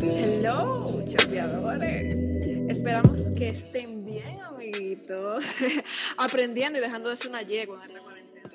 Hello, 0.00 0.86
chapeadores. 1.08 2.14
Esperamos 2.68 3.32
que 3.36 3.48
estén 3.48 4.04
bien, 4.04 4.38
amiguitos. 4.44 5.44
Aprendiendo 6.16 6.78
y 6.78 6.82
dejando 6.82 7.10
de 7.10 7.16
ser 7.16 7.30
una 7.30 7.42
yegua 7.42 7.80
en 7.84 7.90
esta 7.90 8.00
cuarentena. 8.00 8.50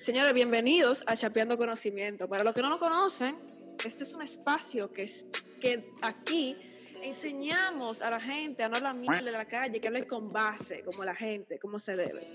Señores, 0.00 0.34
bienvenidos 0.34 1.04
a 1.06 1.16
Chapeando 1.16 1.56
Conocimiento. 1.56 2.28
Para 2.28 2.42
los 2.42 2.52
que 2.52 2.62
no 2.62 2.70
lo 2.70 2.80
conocen, 2.80 3.36
este 3.84 4.02
es 4.02 4.12
un 4.12 4.22
espacio 4.22 4.92
que, 4.92 5.02
es, 5.04 5.28
que 5.60 5.92
aquí 6.02 6.56
enseñamos 7.00 8.02
a 8.02 8.10
la 8.10 8.18
gente 8.18 8.64
a 8.64 8.68
no 8.68 8.80
la 8.80 8.92
mierda 8.92 9.22
de 9.22 9.30
la 9.30 9.44
calle, 9.44 9.80
que 9.80 9.86
hable 9.86 10.04
con 10.08 10.26
base, 10.32 10.82
como 10.82 11.04
la 11.04 11.14
gente, 11.14 11.60
como 11.60 11.78
se 11.78 11.94
debe. 11.94 12.34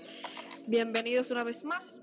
Bienvenidos 0.70 1.32
una 1.32 1.42
vez 1.42 1.64
más. 1.64 1.98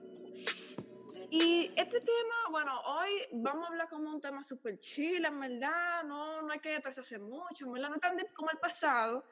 Y 1.29 1.69
este 1.77 2.01
tema, 2.01 2.35
bueno, 2.51 2.77
hoy 2.81 3.11
vamos 3.31 3.65
a 3.65 3.71
hablar 3.71 3.87
como 3.87 4.13
un 4.13 4.19
tema 4.19 4.43
súper 4.43 4.77
chill, 4.77 5.23
en 5.23 5.39
verdad, 5.39 6.03
no, 6.03 6.41
no 6.41 6.51
hay 6.51 6.59
que 6.59 6.75
atrasarse 6.75 7.17
mucho, 7.17 7.65
en 7.65 7.71
verdad, 7.71 7.89
no 7.89 7.97
tan 7.97 8.17
como 8.35 8.51
el 8.51 8.57
pasado, 8.57 9.23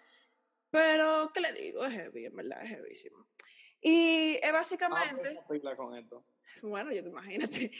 pero, 0.69 1.31
¿qué 1.33 1.41
le 1.41 1.51
digo? 1.51 1.83
Es 1.83 1.91
heavy, 1.91 2.27
en 2.27 2.35
verdad, 2.37 2.63
es 2.63 2.71
heavísimo. 2.71 3.27
Y 3.81 4.39
es 4.41 4.53
básicamente... 4.53 5.43
con 5.75 5.97
esto. 5.97 6.25
Bueno, 6.61 6.91
yo 6.91 7.03
te 7.03 7.09
imagínate. 7.09 7.71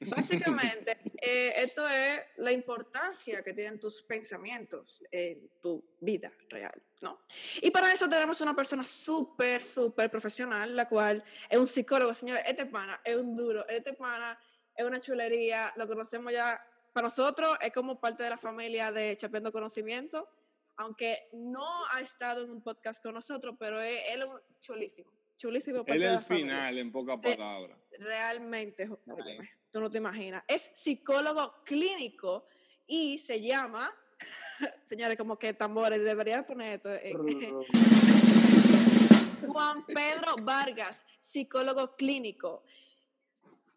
Básicamente, 0.00 0.98
eh, 1.20 1.52
esto 1.56 1.86
es 1.88 2.20
la 2.36 2.52
importancia 2.52 3.42
que 3.42 3.52
tienen 3.52 3.78
tus 3.78 4.02
pensamientos 4.02 5.02
en 5.10 5.50
tu 5.60 5.84
vida 6.00 6.32
real, 6.48 6.82
¿no? 7.00 7.20
Y 7.60 7.70
para 7.70 7.92
eso 7.92 8.08
tenemos 8.08 8.40
una 8.40 8.54
persona 8.54 8.84
súper, 8.84 9.62
súper 9.62 10.10
profesional, 10.10 10.74
la 10.74 10.88
cual 10.88 11.22
es 11.48 11.58
un 11.58 11.66
psicólogo, 11.66 12.14
señores. 12.14 12.44
Este 12.46 12.66
pana 12.66 13.00
es 13.04 13.16
un 13.16 13.34
duro, 13.34 13.66
este 13.68 13.92
pana 13.92 14.38
es 14.74 14.84
una 14.84 15.00
chulería, 15.00 15.72
lo 15.76 15.86
conocemos 15.86 16.32
ya. 16.32 16.64
Para 16.92 17.08
nosotros 17.08 17.56
es 17.60 17.72
como 17.72 18.00
parte 18.00 18.22
de 18.22 18.30
la 18.30 18.36
familia 18.36 18.90
de 18.90 19.16
Chapeando 19.16 19.52
Conocimiento, 19.52 20.28
aunque 20.76 21.28
no 21.32 21.86
ha 21.92 22.00
estado 22.00 22.44
en 22.44 22.50
un 22.50 22.62
podcast 22.62 23.02
con 23.02 23.14
nosotros, 23.14 23.54
pero 23.58 23.80
él 23.80 24.22
es 24.22 24.60
chulísimo 24.60 25.19
chulísimo. 25.40 25.82
Él 25.86 26.02
es 26.02 26.12
el 26.12 26.20
final, 26.20 26.76
en 26.78 26.92
pocas 26.92 27.18
palabras. 27.18 27.78
Realmente, 27.98 28.88
tú 29.70 29.80
no 29.80 29.90
te 29.90 29.98
imaginas. 29.98 30.44
Es 30.46 30.70
psicólogo 30.74 31.64
clínico 31.64 32.46
y 32.86 33.18
se 33.18 33.40
llama, 33.40 33.90
señores, 34.84 35.16
como 35.16 35.38
que 35.38 35.54
tambores, 35.54 36.04
debería 36.04 36.46
poner 36.46 36.74
esto. 36.74 36.90
Juan 39.46 39.82
Pedro 39.86 40.36
Vargas, 40.42 41.04
psicólogo 41.18 41.96
clínico. 41.96 42.62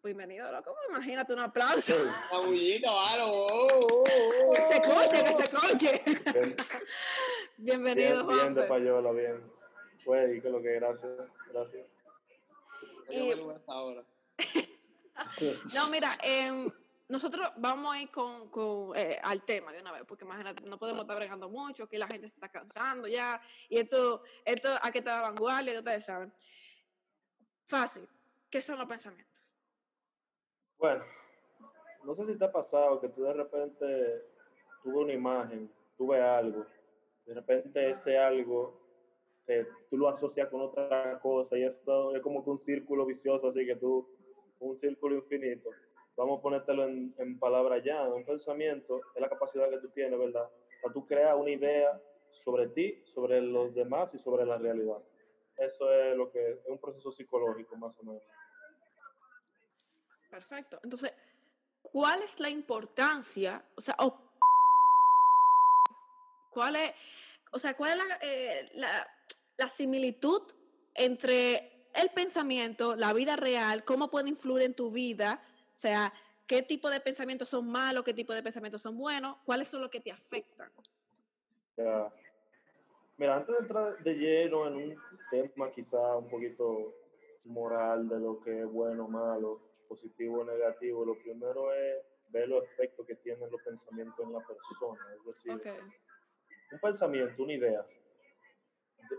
Bienvenido, 0.02 0.52
loco. 0.52 0.76
Imagínate 0.90 1.32
un 1.32 1.40
aplauso. 1.40 1.96
Abullito, 2.30 2.90
Que 4.54 4.60
se 4.60 4.82
coche, 4.82 5.24
que 5.24 5.32
se 5.32 5.48
coche. 5.48 6.02
Bienvenido, 7.56 8.26
bien, 8.26 8.26
Juan. 8.26 8.38
Bien, 8.38 8.54
de 8.54 8.62
payola, 8.64 9.12
bien. 9.12 9.54
Pues, 10.04 10.42
que 10.42 10.50
lo 10.50 10.60
que 10.60 10.74
gracias, 10.74 11.10
gracias. 11.54 11.86
Y, 13.10 13.34
no, 15.74 15.88
mira, 15.88 16.10
eh, 16.22 16.68
nosotros 17.08 17.48
vamos 17.56 17.94
a 17.94 18.00
ir 18.00 18.10
con, 18.10 18.48
con 18.48 18.96
eh, 18.96 19.18
al 19.22 19.44
tema 19.44 19.72
de 19.72 19.80
una 19.80 19.92
vez, 19.92 20.02
porque 20.06 20.24
imagínate, 20.24 20.64
no 20.64 20.78
podemos 20.78 21.02
estar 21.02 21.16
bregando 21.16 21.48
mucho, 21.48 21.88
que 21.88 21.98
la 21.98 22.08
gente 22.08 22.28
se 22.28 22.34
está 22.34 22.48
cansando 22.48 23.06
ya, 23.06 23.40
y 23.68 23.78
esto, 23.78 24.22
esto 24.44 24.68
hay 24.82 24.92
que 24.92 24.98
estar 24.98 25.18
a 25.18 25.30
vanguardia, 25.30 25.78
ustedes 25.78 26.04
saben. 26.04 26.32
Fácil, 27.66 28.08
¿qué 28.50 28.60
son 28.60 28.78
los 28.78 28.86
pensamientos? 28.86 29.42
Bueno, 30.78 31.04
no 32.02 32.14
sé 32.14 32.26
si 32.26 32.36
te 32.36 32.44
ha 32.44 32.52
pasado 32.52 33.00
que 33.00 33.08
tú 33.08 33.22
de 33.22 33.34
repente 33.34 34.24
tuve 34.82 34.96
una 34.96 35.12
imagen, 35.12 35.72
tuve 35.96 36.20
algo, 36.20 36.66
de 37.26 37.34
repente 37.34 37.90
ese 37.90 38.18
algo 38.18 38.83
eh, 39.46 39.66
tú 39.90 39.98
lo 39.98 40.08
asocias 40.08 40.48
con 40.48 40.62
otra 40.62 41.18
cosa 41.20 41.58
y 41.58 41.64
esto 41.64 42.14
es 42.14 42.22
como 42.22 42.42
que 42.42 42.50
un 42.50 42.58
círculo 42.58 43.04
vicioso, 43.04 43.48
así 43.48 43.66
que 43.66 43.76
tú, 43.76 44.06
un 44.60 44.76
círculo 44.76 45.16
infinito. 45.16 45.70
Vamos 46.16 46.38
a 46.38 46.42
ponértelo 46.42 46.84
en, 46.84 47.14
en 47.18 47.38
palabras 47.38 47.82
ya, 47.84 48.02
un 48.08 48.24
pensamiento 48.24 49.00
es 49.14 49.20
la 49.20 49.28
capacidad 49.28 49.68
que 49.68 49.78
tú 49.78 49.88
tienes, 49.88 50.18
¿verdad? 50.18 50.48
Para 50.80 50.94
tú 50.94 51.06
crear 51.06 51.36
una 51.36 51.50
idea 51.50 52.00
sobre 52.30 52.68
ti, 52.68 53.00
sobre 53.04 53.40
los 53.40 53.74
demás 53.74 54.14
y 54.14 54.18
sobre 54.18 54.44
la 54.46 54.58
realidad. 54.58 54.98
Eso 55.56 55.92
es 55.92 56.16
lo 56.16 56.30
que 56.30 56.52
es 56.52 56.58
un 56.66 56.78
proceso 56.78 57.12
psicológico, 57.12 57.76
más 57.76 57.98
o 58.00 58.02
menos. 58.04 58.22
Perfecto. 60.30 60.80
Entonces, 60.82 61.14
¿cuál 61.82 62.22
es 62.22 62.40
la 62.40 62.48
importancia? 62.48 63.64
O 63.76 63.80
sea, 63.80 63.96
¿cuál 66.50 66.76
es, 66.76 66.92
o 67.52 67.58
sea, 67.58 67.76
cuál 67.76 67.92
es 67.92 67.96
la, 67.96 68.18
eh, 68.20 68.70
la 68.74 69.13
la 69.56 69.68
similitud 69.68 70.42
entre 70.94 71.88
el 71.94 72.10
pensamiento, 72.10 72.96
la 72.96 73.12
vida 73.12 73.36
real, 73.36 73.84
cómo 73.84 74.10
puede 74.10 74.28
influir 74.28 74.64
en 74.64 74.74
tu 74.74 74.90
vida, 74.90 75.42
o 75.72 75.76
sea, 75.76 76.12
qué 76.46 76.62
tipo 76.62 76.90
de 76.90 77.00
pensamientos 77.00 77.48
son 77.48 77.70
malos, 77.70 78.04
qué 78.04 78.14
tipo 78.14 78.32
de 78.32 78.42
pensamientos 78.42 78.82
son 78.82 78.96
buenos, 78.96 79.36
cuáles 79.44 79.68
son 79.68 79.80
los 79.80 79.90
que 79.90 80.00
te 80.00 80.10
afectan. 80.10 80.70
Mira, 83.16 83.36
antes 83.36 83.54
de 83.54 83.62
entrar 83.62 84.02
de 84.02 84.14
lleno 84.14 84.66
en 84.66 84.74
un 84.74 85.02
tema 85.30 85.70
quizá 85.70 86.16
un 86.16 86.28
poquito 86.28 86.94
moral 87.44 88.08
de 88.08 88.18
lo 88.18 88.40
que 88.40 88.60
es 88.60 88.66
bueno, 88.66 89.06
malo, 89.06 89.60
positivo 89.88 90.40
o 90.40 90.44
negativo, 90.44 91.04
lo 91.04 91.16
primero 91.18 91.72
es 91.72 92.04
ver 92.30 92.48
los 92.48 92.64
efectos 92.64 93.06
que 93.06 93.14
tienen 93.16 93.50
los 93.50 93.62
pensamientos 93.62 94.18
en 94.26 94.32
la 94.32 94.40
persona. 94.40 95.00
Es 95.16 95.24
decir, 95.24 95.80
un 96.72 96.78
pensamiento, 96.80 97.42
una 97.42 97.52
idea, 97.52 97.86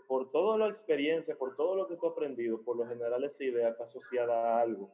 por 0.07 0.31
toda 0.31 0.57
la 0.57 0.68
experiencia, 0.68 1.38
por 1.38 1.56
todo 1.56 1.75
lo 1.75 1.88
que 1.88 1.96
tú 1.96 2.07
has 2.07 2.13
aprendido, 2.13 2.62
por 2.62 2.78
lo 2.78 2.88
general 2.88 3.23
esa 3.23 3.44
idea 3.44 3.69
está 3.69 3.85
asociada 3.85 4.57
a 4.57 4.62
algo. 4.62 4.90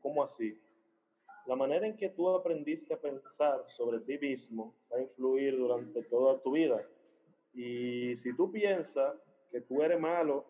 ¿Cómo, 0.00 0.22
así? 0.22 0.58
La 1.46 1.56
manera 1.56 1.86
en 1.86 1.96
que 1.96 2.08
tú 2.08 2.28
aprendiste 2.30 2.94
a 2.94 3.00
pensar 3.00 3.64
sobre 3.68 4.00
ti 4.00 4.18
mismo 4.18 4.74
va 4.92 4.98
a 4.98 5.02
influir 5.02 5.58
durante 5.58 6.02
toda 6.04 6.40
tu 6.40 6.52
vida. 6.52 6.86
Y 7.52 8.16
si 8.16 8.34
tú 8.34 8.50
piensas 8.50 9.14
que 9.50 9.60
tú 9.60 9.82
eres 9.82 10.00
malo, 10.00 10.44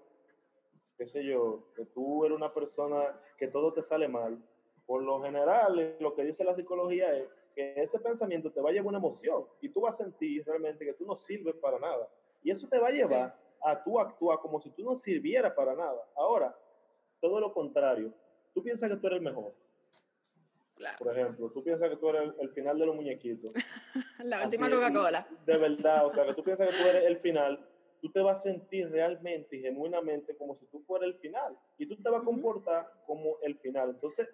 qué 0.97 1.09
sé 1.09 1.25
yo, 1.25 1.65
que 1.75 1.85
tú 1.87 2.25
eres 2.25 2.37
una 2.37 2.53
persona 2.53 3.21
que 3.37 3.49
todo 3.49 3.73
te 3.73 3.83
sale 3.83 4.09
mal, 4.09 4.39
por 4.87 5.03
lo 5.03 5.21
general 5.23 5.97
lo 5.99 6.15
que 6.15 6.25
dice 6.25 6.45
la 6.45 6.55
psicología 6.55 7.17
es 7.17 7.29
que 7.55 7.75
ese 7.77 7.99
pensamiento 8.01 8.51
te 8.51 8.61
va 8.61 8.71
a 8.71 8.73
llevar 8.73 8.89
una 8.89 8.99
emoción 8.99 9.47
y 9.61 9.69
tú 9.69 9.81
vas 9.81 10.01
a 10.01 10.05
sentir 10.05 10.45
realmente 10.45 10.85
que 10.85 10.95
tú 10.95 11.07
no 11.07 11.17
sirves 11.17 11.55
para 11.57 11.79
nada. 11.79 12.09
Y 12.45 12.51
eso 12.51 12.69
te 12.69 12.79
va 12.79 12.89
a 12.89 12.93
llevar 12.93 13.35
a 13.65 13.83
tú 13.83 13.99
actuar 13.99 14.39
como 14.39 14.61
si 14.61 14.71
tú 14.71 14.85
no 14.85 14.95
sirvieras 14.95 15.55
para 15.55 15.75
nada. 15.75 16.01
Ahora, 16.15 16.57
todo 17.21 17.41
lo 17.41 17.53
contrario. 17.53 18.13
Tú 18.53 18.63
piensas 18.63 18.91
que 18.91 18.97
tú 18.97 19.07
eres 19.07 19.19
el 19.19 19.25
mejor. 19.25 19.53
Por 20.99 21.17
ejemplo, 21.19 21.51
tú 21.51 21.65
piensas 21.65 21.89
que 21.89 21.97
tú 21.97 22.11
eres 22.11 22.35
el, 22.39 22.51
final 22.51 22.79
de 22.79 22.87
los 22.87 22.95
muñequitos. 22.95 23.51
La 24.25 24.45
última 24.45 24.69
Coca-Cola. 24.69 25.27
De 25.47 25.57
verdad, 25.57 26.07
o 26.07 26.13
sea, 26.13 26.27
que 26.27 26.35
tú 26.35 26.43
piensas 26.45 26.69
que 26.69 26.77
tú 26.77 26.89
eres 26.89 27.05
el 27.05 27.17
final, 27.19 27.67
tú 28.03 28.11
te 28.13 28.21
vas 28.21 28.41
a 28.41 28.43
sentir 28.43 28.91
realmente 28.91 29.57
y 29.57 29.63
genuinamente 29.63 30.37
como 30.37 30.55
si 30.57 30.67
tú 30.67 30.83
fueras 30.83 31.09
el 31.09 31.15
final. 31.15 31.59
Y 31.79 31.87
tú 31.87 31.97
te 31.97 32.11
vas 32.11 32.21
a 32.21 32.25
comportar 32.25 32.93
como 33.07 33.39
el 33.41 33.57
final. 33.57 33.91
Entonces, 33.91 34.29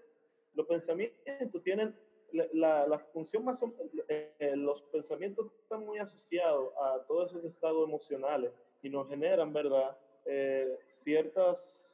los 0.55 0.67
pensamientos 0.67 1.63
tienen 1.63 1.97
la, 2.33 2.87
la, 2.87 2.99
función 2.99 3.45
más, 3.45 3.63
eh, 4.09 4.35
eh, 4.39 4.57
los 4.57 4.83
pensamientos 4.85 5.53
están 5.63 5.85
muy 5.85 5.99
asociados 5.99 6.73
a 6.81 7.03
todos 7.07 7.31
esos 7.31 7.45
estados 7.45 7.87
emocionales 7.87 8.53
y 8.83 8.89
nos 8.89 9.09
generan, 9.09 9.53
¿verdad? 9.53 9.97
Eh, 10.25 10.79
ciertas 10.89 11.87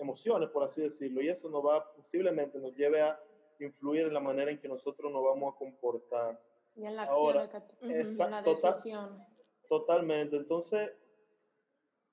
emociones, 0.00 0.50
por 0.50 0.62
así 0.62 0.82
decirlo, 0.82 1.20
y 1.20 1.28
eso 1.28 1.48
nos 1.50 1.64
va, 1.64 1.92
posiblemente 1.94 2.58
nos 2.58 2.76
lleve 2.76 3.00
a 3.02 3.20
influir 3.58 4.02
en 4.06 4.14
la 4.14 4.20
manera 4.20 4.52
en 4.52 4.60
que 4.60 4.68
nosotros 4.68 5.10
nos 5.10 5.24
vamos 5.24 5.54
a 5.54 5.58
comportar. 5.58 6.40
Y 6.76 6.86
en 6.86 6.94
la 6.94 7.02
acción, 7.02 7.50
en 7.80 8.30
la 8.30 8.42
decisión. 8.42 9.26
totalmente. 9.68 10.36
Entonces, 10.36 10.92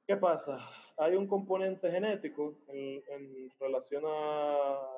¿qué 0.08 0.18
pasa? 0.18 0.60
Hay 0.98 1.16
un 1.16 1.28
componente 1.28 1.92
genético 1.92 2.56
en, 2.68 3.04
en 3.10 3.52
relación 3.60 4.04
a 4.08 4.95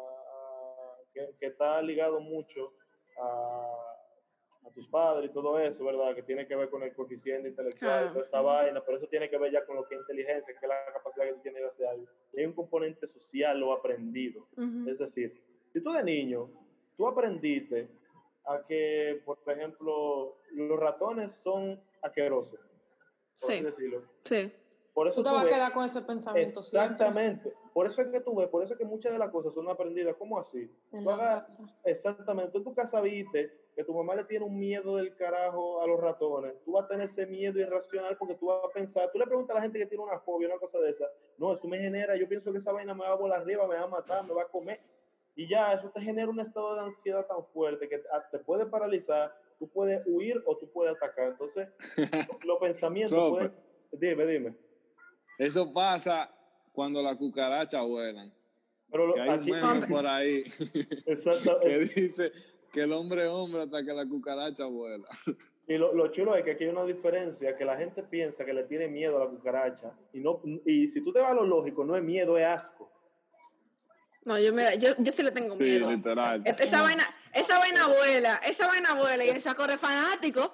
que, 1.40 1.46
está 1.46 1.82
ligado 1.82 2.20
mucho 2.20 2.74
a, 3.20 4.68
a, 4.68 4.72
tus 4.74 4.88
padres 4.90 5.30
y 5.30 5.34
todo 5.34 5.60
eso, 5.60 5.84
¿verdad? 5.86 6.16
Que 6.16 6.24
tiene 6.24 6.48
que 6.48 6.56
ver 6.56 6.70
con 6.70 6.84
el 6.84 6.94
coeficiente 6.94 7.50
intelectual, 7.50 8.10
toda 8.10 8.22
esa 8.22 8.42
vaina, 8.42 8.84
pero 8.86 8.98
eso 8.98 9.08
tiene 9.08 9.30
que 9.30 9.38
ver 9.38 9.52
ya 9.52 9.66
con 9.66 9.76
lo 9.76 9.88
que 9.88 9.96
es 9.96 10.02
inteligencia, 10.02 10.54
que 10.54 10.66
es 10.66 10.70
la 10.70 10.94
capacidad 10.94 11.26
que 11.26 11.34
tú 11.34 11.42
tienes 11.42 11.62
de 11.62 11.68
hacer 11.68 11.88
algo. 11.88 12.06
hay 12.38 12.46
un 12.46 12.54
componente 12.54 13.08
social 13.08 13.62
o 13.64 13.74
aprendido. 13.74 14.48
Es 14.88 15.00
decir, 15.00 15.42
si 15.74 15.82
tú 15.82 15.92
de 15.92 16.04
niño, 16.04 16.50
tú 16.96 17.08
aprendiste 17.08 17.90
a 18.46 18.64
que, 18.66 19.22
por 19.26 19.40
ejemplo, 19.48 20.38
los 20.52 20.80
ratones 20.80 21.34
son 21.34 21.82
asquerosos, 22.02 22.60
por 23.40 23.52
sí. 23.52 23.64
decirlo. 23.64 24.04
Sí. 24.24 24.52
Por 24.98 25.08
eso 25.08 25.22
tú 25.22 25.30
te 25.30 25.36
vas 25.36 25.46
a 25.46 25.48
quedar 25.48 25.72
con 25.74 25.86
ese 25.86 26.02
pensamiento. 26.02 26.60
Exactamente. 26.60 27.54
Por 27.72 27.86
eso 27.86 28.02
es 28.02 28.10
que 28.10 28.20
tú 28.20 28.34
ves, 28.34 28.48
por 28.48 28.64
eso 28.64 28.74
es 28.74 28.80
que 28.80 28.84
muchas 28.86 29.12
de 29.12 29.20
las 29.20 29.30
cosas 29.30 29.54
son 29.54 29.70
aprendidas. 29.70 30.16
¿Cómo 30.18 30.40
así? 30.40 30.76
En 30.92 31.04
Tú 31.04 31.10
la 31.12 31.14
hagas- 31.14 31.42
casa. 31.44 31.64
exactamente. 31.84 32.52
Tú 32.52 32.58
en 32.58 32.64
tu 32.64 32.74
casa 32.74 33.00
viste 33.00 33.70
que 33.76 33.84
tu 33.84 33.94
mamá 33.94 34.16
le 34.16 34.24
tiene 34.24 34.44
un 34.46 34.58
miedo 34.58 34.96
del 34.96 35.16
carajo 35.16 35.84
a 35.84 35.86
los 35.86 36.00
ratones. 36.00 36.56
Tú 36.66 36.72
vas 36.72 36.86
a 36.86 36.88
tener 36.88 37.06
ese 37.06 37.28
miedo 37.28 37.60
irracional 37.60 38.18
porque 38.18 38.34
tú 38.34 38.48
vas 38.48 38.60
a 38.66 38.70
pensar. 38.74 39.12
Tú 39.12 39.20
le 39.20 39.28
preguntas 39.28 39.52
a 39.56 39.60
la 39.60 39.62
gente 39.62 39.78
que 39.78 39.86
tiene 39.86 40.04
una 40.04 40.18
fobia, 40.18 40.48
una 40.48 40.58
cosa 40.58 40.80
de 40.80 40.90
esa. 40.90 41.06
No, 41.38 41.54
eso 41.54 41.68
me 41.68 41.78
genera. 41.78 42.16
Yo 42.16 42.28
pienso 42.28 42.52
que 42.52 42.58
esa 42.58 42.72
vaina 42.72 42.96
me 42.96 43.02
va 43.02 43.12
a 43.12 43.16
volar 43.18 43.42
arriba, 43.42 43.68
me 43.68 43.76
va 43.76 43.84
a 43.84 43.88
matar, 43.88 44.24
me 44.28 44.34
va 44.34 44.42
a 44.42 44.48
comer. 44.48 44.82
Y 45.36 45.48
ya, 45.48 45.74
eso 45.74 45.92
te 45.92 46.02
genera 46.02 46.28
un 46.28 46.40
estado 46.40 46.74
de 46.74 46.82
ansiedad 46.82 47.24
tan 47.28 47.46
fuerte 47.54 47.88
que 47.88 48.02
te 48.32 48.40
puede 48.40 48.66
paralizar. 48.66 49.32
Tú 49.60 49.70
puedes 49.70 50.02
huir 50.08 50.42
o 50.48 50.58
tú 50.58 50.68
puedes 50.72 50.96
atacar. 50.96 51.28
Entonces, 51.28 51.70
los 52.44 52.58
pensamientos 52.58 53.30
pueden. 53.30 53.54
Dime, 53.92 54.26
dime. 54.26 54.67
Eso 55.38 55.72
pasa 55.74 56.30
cuando 56.72 57.02
las 57.02 57.16
cucarachas 57.18 57.82
vuelan. 57.84 58.34
Pero 58.90 59.08
lo- 59.08 59.14
Que 59.14 59.22
hay 59.22 59.30
un 59.30 59.36
aquí, 59.42 59.52
meme 59.52 59.88
por 59.88 60.08
ahí 60.08 60.44
exacto, 61.06 61.60
que 61.62 61.78
dice 61.80 62.32
que 62.72 62.82
el 62.84 62.94
hombre 62.94 63.24
es 63.24 63.30
hombre 63.30 63.64
hasta 63.64 63.84
que 63.84 63.94
la 63.94 64.06
cucaracha 64.06 64.66
vuela. 64.66 65.08
Y 65.68 65.78
lo, 65.78 65.94
lo 65.94 66.08
chulo 66.12 66.36
es 66.36 66.44
que 66.46 66.52
aquí 66.52 66.64
hay 66.64 66.70
una 66.70 66.86
diferencia, 66.86 67.56
que 67.58 67.66
la 67.66 67.76
gente 67.78 68.04
piensa 68.04 68.46
que 68.46 68.54
le 68.54 68.64
tiene 68.64 68.88
miedo 68.88 69.18
a 69.18 69.26
la 69.26 69.30
cucaracha. 69.30 69.92
Y, 70.14 70.20
no, 70.20 70.42
y 70.66 70.88
si 70.88 71.02
tú 71.04 71.12
te 71.12 71.20
vas 71.20 71.32
a 71.32 71.36
lo 71.36 71.46
lógico, 71.46 71.84
no 71.84 71.96
es 71.98 72.04
miedo, 72.04 72.38
es 72.38 72.46
asco. 72.46 72.90
No, 74.24 74.38
yo, 74.40 74.52
mira, 74.54 74.76
yo, 74.76 74.90
yo 74.98 75.12
sí 75.12 75.24
le 75.24 75.32
tengo 75.32 75.56
Sí, 75.58 75.64
miedo. 75.64 75.90
literal. 75.92 76.42
Esta- 76.46 76.64
Esa 76.64 76.82
vaina, 76.82 77.04
esa 77.34 77.60
vaina 77.60 77.84
abuela, 77.86 78.36
esa 78.48 78.68
vaina 78.68 78.90
abuela 78.92 79.26
y 79.26 79.30
el 79.30 79.40
saco 79.42 79.68
de 79.68 79.78
fanático. 79.78 80.54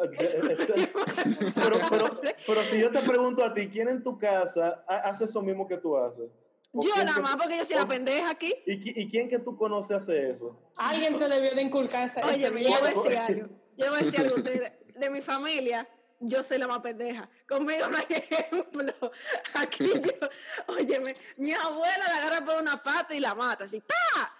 Pero, 1.54 1.78
pero, 1.90 2.20
pero 2.46 2.62
si 2.64 2.80
yo 2.80 2.90
te 2.90 3.00
pregunto 3.00 3.44
a 3.44 3.52
ti, 3.54 3.68
¿quién 3.68 3.88
en 3.88 4.02
tu 4.02 4.18
casa 4.18 4.84
ha- 4.86 5.08
hace 5.08 5.24
eso 5.24 5.40
mismo 5.42 5.66
que 5.66 5.76
tú 5.78 5.96
haces? 5.96 6.30
¿O 6.72 6.82
Yo 6.82 6.94
nada 6.96 7.14
que- 7.14 7.20
más 7.20 7.36
porque 7.36 7.56
yo 7.58 7.64
soy 7.64 7.76
la 7.76 7.86
pendeja 7.86 8.30
aquí. 8.30 8.52
¿Y, 8.66 8.78
qui- 8.80 8.92
y 8.96 9.08
quién 9.08 9.28
que 9.28 9.38
tú 9.38 9.56
conoces 9.56 9.96
hace 9.96 10.30
eso? 10.30 10.56
Alguien 10.76 11.18
te 11.18 11.28
debió 11.28 11.54
de 11.54 11.62
inculcar 11.62 12.06
ese, 12.08 12.20
Oye, 12.22 12.40
yo 12.40 12.50
voy 12.52 12.64
a 12.66 12.80
decir 12.80 13.16
algo. 13.18 13.48
Yo 13.76 13.90
voy 13.90 14.00
a 14.00 14.04
decir 14.04 14.20
algo. 14.20 14.36
De, 14.36 14.72
de 14.94 15.10
mi 15.10 15.20
familia, 15.20 15.88
yo 16.20 16.42
soy 16.42 16.58
la 16.58 16.66
más 16.66 16.80
pendeja. 16.80 17.28
Conmigo 17.48 17.86
no 17.88 17.96
hay 17.96 18.06
ejemplo. 18.08 18.92
Aquí 19.54 19.86
yo, 19.86 20.12
óyeme, 20.74 21.14
mi 21.38 21.52
abuela 21.52 22.04
la 22.08 22.16
agarra 22.26 22.44
por 22.44 22.60
una 22.60 22.82
pata 22.82 23.14
y 23.14 23.20
la 23.20 23.34
mata. 23.34 23.64
Así, 23.64 23.80
¡pa! 23.80 24.34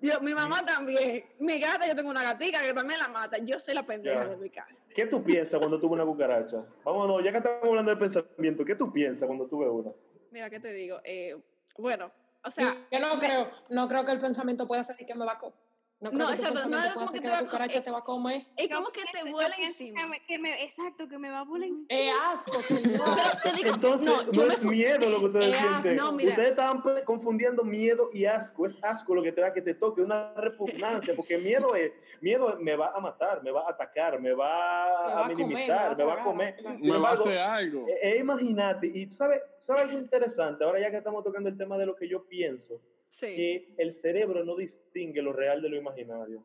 Yo, 0.00 0.20
mi 0.20 0.34
mamá 0.34 0.64
también. 0.64 1.24
Mi 1.38 1.58
gata, 1.58 1.86
yo 1.86 1.96
tengo 1.96 2.10
una 2.10 2.22
gatica 2.22 2.60
que 2.62 2.74
también 2.74 2.98
la 2.98 3.08
mata. 3.08 3.38
Yo 3.38 3.58
soy 3.58 3.74
la 3.74 3.84
pendeja 3.84 4.24
Ya. 4.24 4.28
de 4.28 4.36
mi 4.36 4.50
casa. 4.50 4.82
¿Qué 4.94 5.06
tú 5.06 5.24
piensas 5.24 5.58
cuando 5.58 5.80
tú 5.80 5.88
ves 5.88 5.94
una 6.00 6.04
cucaracha? 6.04 6.64
Vámonos, 6.84 7.24
ya 7.24 7.30
que 7.32 7.38
estamos 7.38 7.68
hablando 7.68 7.90
de 7.90 7.96
pensamiento, 7.96 8.64
¿qué 8.64 8.74
tú 8.74 8.92
piensas 8.92 9.26
cuando 9.26 9.46
tú 9.46 9.58
ves 9.60 9.68
una? 9.70 9.92
Mira, 10.30 10.50
¿qué 10.50 10.60
te 10.60 10.72
digo? 10.72 11.00
Eh, 11.04 11.36
bueno, 11.78 12.12
o 12.44 12.50
sea, 12.50 12.74
yo 12.90 12.98
no 13.00 13.18
creo, 13.18 13.48
no 13.70 13.88
creo 13.88 14.04
que 14.04 14.12
el 14.12 14.18
pensamiento 14.18 14.66
pueda 14.66 14.84
ser 14.84 14.96
que 14.96 15.14
me 15.14 15.24
va 15.24 15.32
a 15.32 15.38
comer. 15.38 15.54
No 16.00 16.10
No, 16.10 16.30
exacto, 16.30 16.68
no 16.68 16.78
es 16.78 16.90
como 16.92 17.06
que 17.06 17.14
que 17.14 17.20
te 17.20 17.28
va 17.30 17.36
a 17.36 17.38
co- 17.40 17.44
cucaracha 17.46 17.78
eh, 17.78 17.80
te 17.80 17.90
va 17.90 17.98
a 17.98 18.04
comer. 18.04 18.46
es 18.56 18.68
como 18.74 18.88
que 18.88 19.00
te 19.10 19.30
vuela 19.30 19.54
Que 19.56 19.64
encima. 19.66 20.06
me, 20.06 20.20
que 20.26 20.38
me- 20.38 20.62
exacto, 20.64 21.08
que 21.08 21.16
me 21.18 21.30
va 21.30 21.38
a 21.38 21.44
volar 21.44 21.68
encima. 21.68 21.86
Es 21.88 22.12
asco, 22.32 22.60
señor. 22.60 23.00
Pero 23.14 23.30
te 23.42 23.52
digo, 23.62 23.74
Entonces, 23.74 24.06
no, 24.06 24.22
no, 24.24 24.32
yo 24.32 24.46
me 24.46 24.54
es 24.54 24.64
miedo 24.64 25.08
lo 25.08 25.18
que 25.20 25.24
ustedes 25.26 25.54
Es 25.54 25.60
sienten. 25.60 25.96
no, 25.96 26.12
mira. 26.12 26.30
ustedes 26.30 26.50
están 26.50 26.82
pe- 26.82 27.04
confundiendo 27.04 27.62
miedo 27.64 28.10
y 28.12 28.26
asco. 28.26 28.66
Es 28.66 28.76
asco 28.82 29.14
lo 29.14 29.22
que 29.22 29.32
te 29.32 29.40
da 29.40 29.54
que 29.54 29.62
te 29.62 29.72
toque, 29.74 30.02
una 30.02 30.34
repugnancia, 30.34 31.14
porque 31.16 31.38
miedo 31.38 31.74
es, 31.74 31.92
miedo 32.20 32.54
me 32.60 32.76
va 32.76 32.90
a 32.94 33.00
matar, 33.00 33.42
me 33.42 33.50
va 33.50 33.62
a 33.66 33.70
atacar, 33.70 34.20
me 34.20 34.34
va, 34.34 35.06
Me 35.06 35.14
va 35.14 35.20
a 35.20 35.22
comer, 35.30 35.36
minimizar, 35.38 35.96
me 35.96 36.04
va 36.04 36.12
a 36.12 36.16
tragar, 36.16 36.24
comer. 36.24 36.56
va 36.66 36.70
a- 36.70 36.74
Sin 36.76 36.86
Me 36.90 36.98
va 36.98 37.08
a 37.08 37.12
hacer 37.12 37.38
algo. 37.38 37.88
eh, 37.88 37.98
eh, 38.02 38.16
imagínate, 38.18 38.88
y 38.92 39.06
tú 39.06 39.14
sabes, 39.14 39.40
sabes 39.60 39.84
algo 39.84 39.98
interesante, 39.98 40.64
ahora 40.64 40.80
ya 40.80 40.90
que 40.90 40.98
estamos 40.98 41.22
tocando 41.24 41.48
el 41.48 41.56
tema 41.56 41.78
de 41.78 41.86
lo 41.86 41.94
que 41.96 42.08
yo 42.08 42.24
pienso, 42.26 42.78
Sí, 43.14 43.26
que 43.36 43.74
el 43.78 43.92
cerebro 43.92 44.44
no 44.44 44.56
distingue 44.56 45.22
lo 45.22 45.32
real 45.32 45.62
de 45.62 45.68
lo 45.68 45.76
imaginario. 45.76 46.44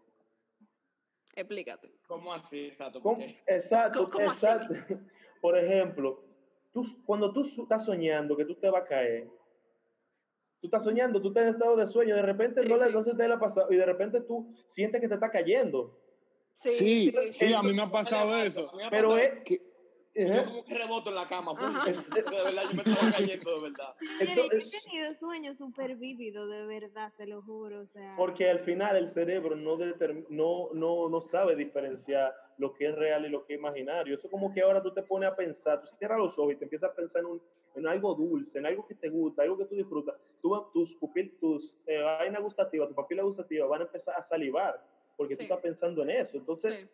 explícate. 1.36 1.89
¿Cómo 2.07 2.31
así? 2.33 2.66
Exacto. 2.68 3.01
¿Cómo? 3.01 3.24
Exacto, 3.48 4.00
¿Cómo- 4.00 4.10
cómo 4.12 4.30
así? 4.31 4.45
exacto. 4.45 4.74
Por 5.42 5.57
ejemplo, 5.57 6.24
tú, 6.71 6.83
cuando 7.06 7.31
tú 7.33 7.42
estás 7.42 7.86
soñando 7.86 8.36
que 8.38 8.45
tú 8.45 8.56
te 8.56 8.69
vas 8.69 8.83
a 8.83 8.86
caer, 8.86 9.27
tú 10.60 10.68
estás 10.68 10.83
soñando, 10.83 11.21
tú 11.21 11.30
estás 11.30 11.44
en 11.45 11.50
estado 11.54 11.75
de 11.77 11.88
sueño, 11.88 12.16
de 12.16 12.21
repente 12.21 12.62
Sí, 12.62 12.68
no, 12.69 12.77
le, 12.77 12.86
sí. 12.88 12.94
no 12.94 13.04
se 13.04 13.16
te 13.16 13.27
le 13.27 13.33
ha 13.33 13.39
pasado 13.39 13.71
y 13.71 13.77
de 13.77 13.86
repente 13.86 14.21
tú 14.21 14.54
sientes 14.68 15.00
que 15.01 15.07
te 15.07 15.13
está 15.16 15.31
cayendo. 15.31 15.98
Sí, 16.56 17.12
sí, 17.31 17.45
a 17.45 17.60
Eso- 17.60 17.63
mí 17.63 17.74
me 17.74 17.81
ha 17.83 17.89
pasado 17.89 18.38
eso. 18.38 18.69
Pero 18.92 19.18
es... 19.18 19.30
Que- 19.45 19.69
Ajá. 20.25 20.36
Yo 20.36 20.45
como 20.45 20.66
que 20.66 20.74
reboto 20.77 21.10
en 21.10 21.16
la 21.16 21.27
cama. 21.27 21.54
porque 21.54 21.92
de 22.16 22.44
verdad 22.44 22.62
yo 22.69 22.74
me 22.75 22.83
estaba 22.92 23.12
cayendo, 23.12 23.56
de 23.56 23.62
verdad. 23.69 23.95
Entonces- 24.19 24.71
yo 24.71 24.77
he 24.77 24.81
tenido 24.81 25.13
sueños 25.16 25.57
súper 25.57 25.95
vívidos, 25.95 26.50
de 26.50 26.66
verdad, 26.66 27.12
se 27.18 27.25
lo 27.25 27.42
juro. 27.42 27.81
O 27.81 27.88
sea, 27.88 28.16
Porque 28.18 28.50
al 28.50 28.60
final 28.60 28.95
el 28.98 29.07
cerebro 29.07 29.56
no, 29.56 29.77
no, 30.30 30.69
no, 30.74 31.10
no 31.10 31.21
sabe 31.21 31.56
diferenciar 31.56 32.33
lo 32.57 32.74
que 32.74 32.88
es 32.89 32.95
real 32.95 33.25
y 33.25 33.30
lo 33.30 33.45
que 33.45 33.54
es 33.54 33.60
imaginario. 33.60 34.16
Eso 34.16 34.30
como 34.30 34.54
que 34.54 34.62
ahora 34.62 34.83
tú 34.83 34.94
te 34.94 35.04
pones 35.04 35.30
a 35.31 35.36
pensar, 35.36 35.80
tú 35.81 35.88
cierras 35.98 36.18
los 36.19 36.38
ojos 36.38 36.54
y 36.54 36.56
te 36.57 36.66
empiezas 36.66 36.89
a 36.92 36.94
pensar 36.95 37.21
en, 37.21 37.27
un- 37.27 37.42
en 37.75 37.88
algo 37.88 38.13
dulce, 38.16 38.57
en 38.60 38.66
algo 38.66 38.86
que 38.86 38.95
te 38.95 39.07
gusta, 39.10 39.44
algo 39.44 39.57
que 39.57 39.66
tú 39.66 39.75
disfrutas. 39.75 40.16
Tú, 40.42 40.62
tus 40.74 40.94
pupil, 40.95 41.38
tus 41.39 41.77
eh, 41.88 42.01
vainas 42.01 42.42
gustativas, 42.42 42.89
tu 42.89 42.95
papila 42.95 43.24
gustativa 43.24 43.66
van 43.68 43.81
a 43.81 43.86
empezar 43.86 44.16
a 44.18 44.24
salivar 44.24 44.83
porque 45.16 45.36
tú 45.36 45.39
Sí. 45.39 45.44
estás 45.44 45.60
pensando 45.60 46.01
en 46.04 46.10
eso. 46.12 46.36
Entonces, 46.38 46.74
Sí. 46.81 46.89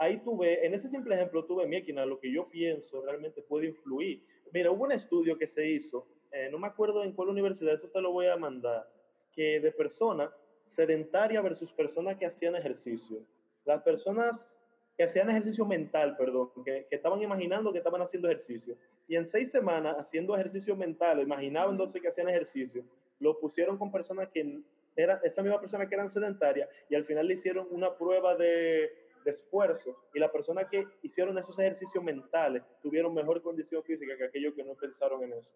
Ahí 0.00 0.16
tú 0.16 0.38
ves, 0.38 0.60
en 0.62 0.72
ese 0.72 0.88
simple 0.88 1.14
ejemplo, 1.14 1.44
tú 1.44 1.56
ves, 1.56 1.68
Miequina, 1.68 2.06
lo 2.06 2.18
que 2.18 2.32
yo 2.32 2.48
pienso 2.48 3.02
realmente 3.02 3.42
puede 3.42 3.66
influir. 3.66 4.24
Mira, 4.50 4.70
hubo 4.70 4.84
un 4.84 4.92
estudio 4.92 5.36
que 5.36 5.46
se 5.46 5.68
hizo, 5.68 6.08
eh, 6.32 6.48
no 6.50 6.58
me 6.58 6.66
acuerdo 6.66 7.04
en 7.04 7.12
cuál 7.12 7.28
universidad, 7.28 7.74
eso 7.74 7.88
te 7.88 8.00
lo 8.00 8.10
voy 8.10 8.26
a 8.26 8.36
mandar, 8.36 8.90
que 9.30 9.60
de 9.60 9.70
personas 9.70 10.30
sedentarias 10.66 11.42
versus 11.42 11.70
personas 11.72 12.16
que 12.16 12.24
hacían 12.24 12.56
ejercicio. 12.56 13.18
Las 13.66 13.82
personas 13.82 14.58
que 14.96 15.04
hacían 15.04 15.28
ejercicio 15.28 15.66
mental, 15.66 16.16
perdón, 16.16 16.50
que, 16.64 16.86
que 16.88 16.96
estaban 16.96 17.20
imaginando 17.20 17.70
que 17.70 17.78
estaban 17.78 18.00
haciendo 18.00 18.28
ejercicio. 18.28 18.76
Y 19.06 19.16
en 19.16 19.26
seis 19.26 19.50
semanas, 19.50 19.96
haciendo 19.98 20.34
ejercicio 20.34 20.74
mental, 20.74 21.20
imaginaban 21.20 21.72
entonces 21.72 22.00
que 22.00 22.08
hacían 22.08 22.28
ejercicio, 22.30 22.82
lo 23.18 23.38
pusieron 23.38 23.76
con 23.76 23.92
personas 23.92 24.28
que 24.30 24.62
eran, 24.96 25.20
esa 25.22 25.42
misma 25.42 25.60
persona 25.60 25.86
que 25.86 25.94
eran 25.94 26.08
sedentarias, 26.08 26.68
y 26.88 26.94
al 26.94 27.04
final 27.04 27.26
le 27.26 27.34
hicieron 27.34 27.66
una 27.70 27.94
prueba 27.96 28.34
de, 28.34 28.90
de 29.24 29.30
esfuerzo, 29.30 29.96
y 30.14 30.18
las 30.18 30.30
personas 30.30 30.66
que 30.70 30.86
hicieron 31.02 31.36
esos 31.38 31.58
ejercicios 31.58 32.02
mentales 32.02 32.62
tuvieron 32.82 33.12
mejor 33.14 33.42
condición 33.42 33.82
física 33.84 34.16
que 34.16 34.24
aquellos 34.24 34.54
que 34.54 34.64
no 34.64 34.74
pensaron 34.74 35.22
en 35.24 35.32
eso. 35.34 35.50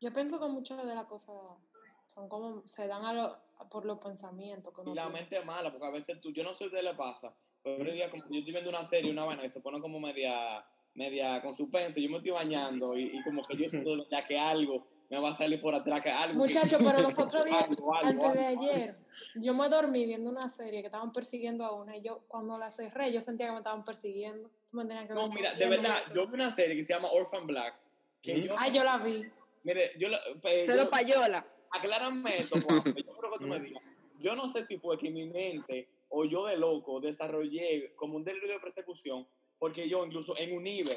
Yo 0.00 0.12
pienso 0.12 0.38
que 0.40 0.46
muchas 0.46 0.78
de 0.84 0.94
las 0.94 1.04
cosas 1.06 1.34
son 2.06 2.28
como, 2.28 2.66
se 2.66 2.86
dan 2.86 3.04
a 3.04 3.12
lo- 3.12 3.38
por 3.70 3.84
los 3.84 3.98
pensamientos. 3.98 4.72
Y 4.86 4.94
la 4.94 5.08
mente 5.08 5.36
es 5.36 5.44
mala, 5.44 5.70
porque 5.70 5.86
a 5.86 5.90
veces 5.90 6.20
tú, 6.20 6.32
yo 6.32 6.42
no 6.42 6.50
sé 6.50 6.58
si 6.58 6.64
a 6.64 6.66
usted 6.68 6.82
le 6.82 6.94
pasa, 6.94 7.34
pero 7.62 7.78
un 7.82 7.90
día 7.90 8.10
como 8.10 8.22
yo 8.30 8.38
estoy 8.38 8.52
viendo 8.52 8.70
una 8.70 8.82
serie, 8.84 9.10
una 9.10 9.24
vaina 9.24 9.42
que 9.42 9.50
se 9.50 9.60
pone 9.60 9.80
como 9.80 10.00
media, 10.00 10.64
media 10.94 11.40
con 11.42 11.54
suspenso, 11.54 12.00
yo 12.00 12.08
me 12.10 12.16
estoy 12.16 12.32
bañando 12.32 12.96
y, 12.96 13.16
y 13.18 13.22
como 13.22 13.44
que 13.46 13.56
yo 13.56 13.68
siento 13.68 13.96
de 13.96 14.24
que 14.26 14.38
algo 14.38 14.86
me 15.10 15.18
va 15.18 15.30
a 15.30 15.32
salir 15.32 15.60
por 15.60 15.74
atrás, 15.74 16.00
que 16.00 16.10
algo. 16.10 16.38
Muchachos, 16.38 16.80
pero 16.82 17.02
los 17.02 17.18
otros 17.18 17.44
días, 17.46 17.64
Algo, 17.68 17.94
algo, 17.94 18.24
antes 18.26 18.32
de 18.40 18.46
algo. 18.46 18.62
ayer, 18.62 18.96
yo 19.34 19.52
me 19.54 19.68
dormí 19.68 20.06
viendo 20.06 20.30
una 20.30 20.48
serie 20.48 20.80
que 20.80 20.86
estaban 20.86 21.12
persiguiendo 21.12 21.64
a 21.64 21.74
una 21.74 21.96
y 21.96 22.02
yo 22.02 22.20
cuando 22.28 22.56
la 22.56 22.70
cerré 22.70 23.12
yo 23.12 23.20
sentía 23.20 23.46
que 23.46 23.52
me 23.52 23.58
estaban 23.58 23.84
persiguiendo. 23.84 24.48
Me 24.72 24.86
que 24.86 25.12
No, 25.14 25.28
mira, 25.28 25.52
de 25.54 25.68
verdad, 25.68 25.96
eso. 26.06 26.14
yo 26.14 26.26
vi 26.28 26.34
una 26.34 26.48
serie 26.50 26.76
que 26.76 26.82
se 26.84 26.92
llama 26.94 27.10
Orphan 27.10 27.44
Black, 27.44 27.74
que 28.22 28.34
Ujú. 28.34 28.54
yo, 28.72 28.84
la 28.84 28.98
vi. 28.98 29.28
mire, 29.64 29.90
yo, 29.98 30.08
la- 30.08 30.20
pues, 30.40 30.62
Cero 30.64 30.84
yo- 30.84 30.90
payola. 30.90 31.44
aclárame 31.72 32.38
esto, 32.38 32.54
Juan, 32.64 32.84
yo 32.84 33.16
creo 33.18 33.32
que 33.32 33.38
tú 33.40 33.46
me 33.48 33.58
digas. 33.58 33.82
Yo 34.20 34.36
no 34.36 34.46
sé 34.46 34.64
si 34.64 34.78
fue 34.78 34.96
que 34.96 35.10
mi 35.10 35.24
mente 35.26 35.88
o 36.08 36.24
yo 36.24 36.46
de 36.46 36.56
loco 36.56 37.00
desarrollé 37.00 37.92
como 37.96 38.14
un 38.16 38.22
delirio 38.22 38.48
de 38.52 38.60
persecución, 38.60 39.26
porque 39.60 39.86
yo 39.86 40.04
incluso 40.06 40.34
en 40.38 40.52
Unive, 40.54 40.96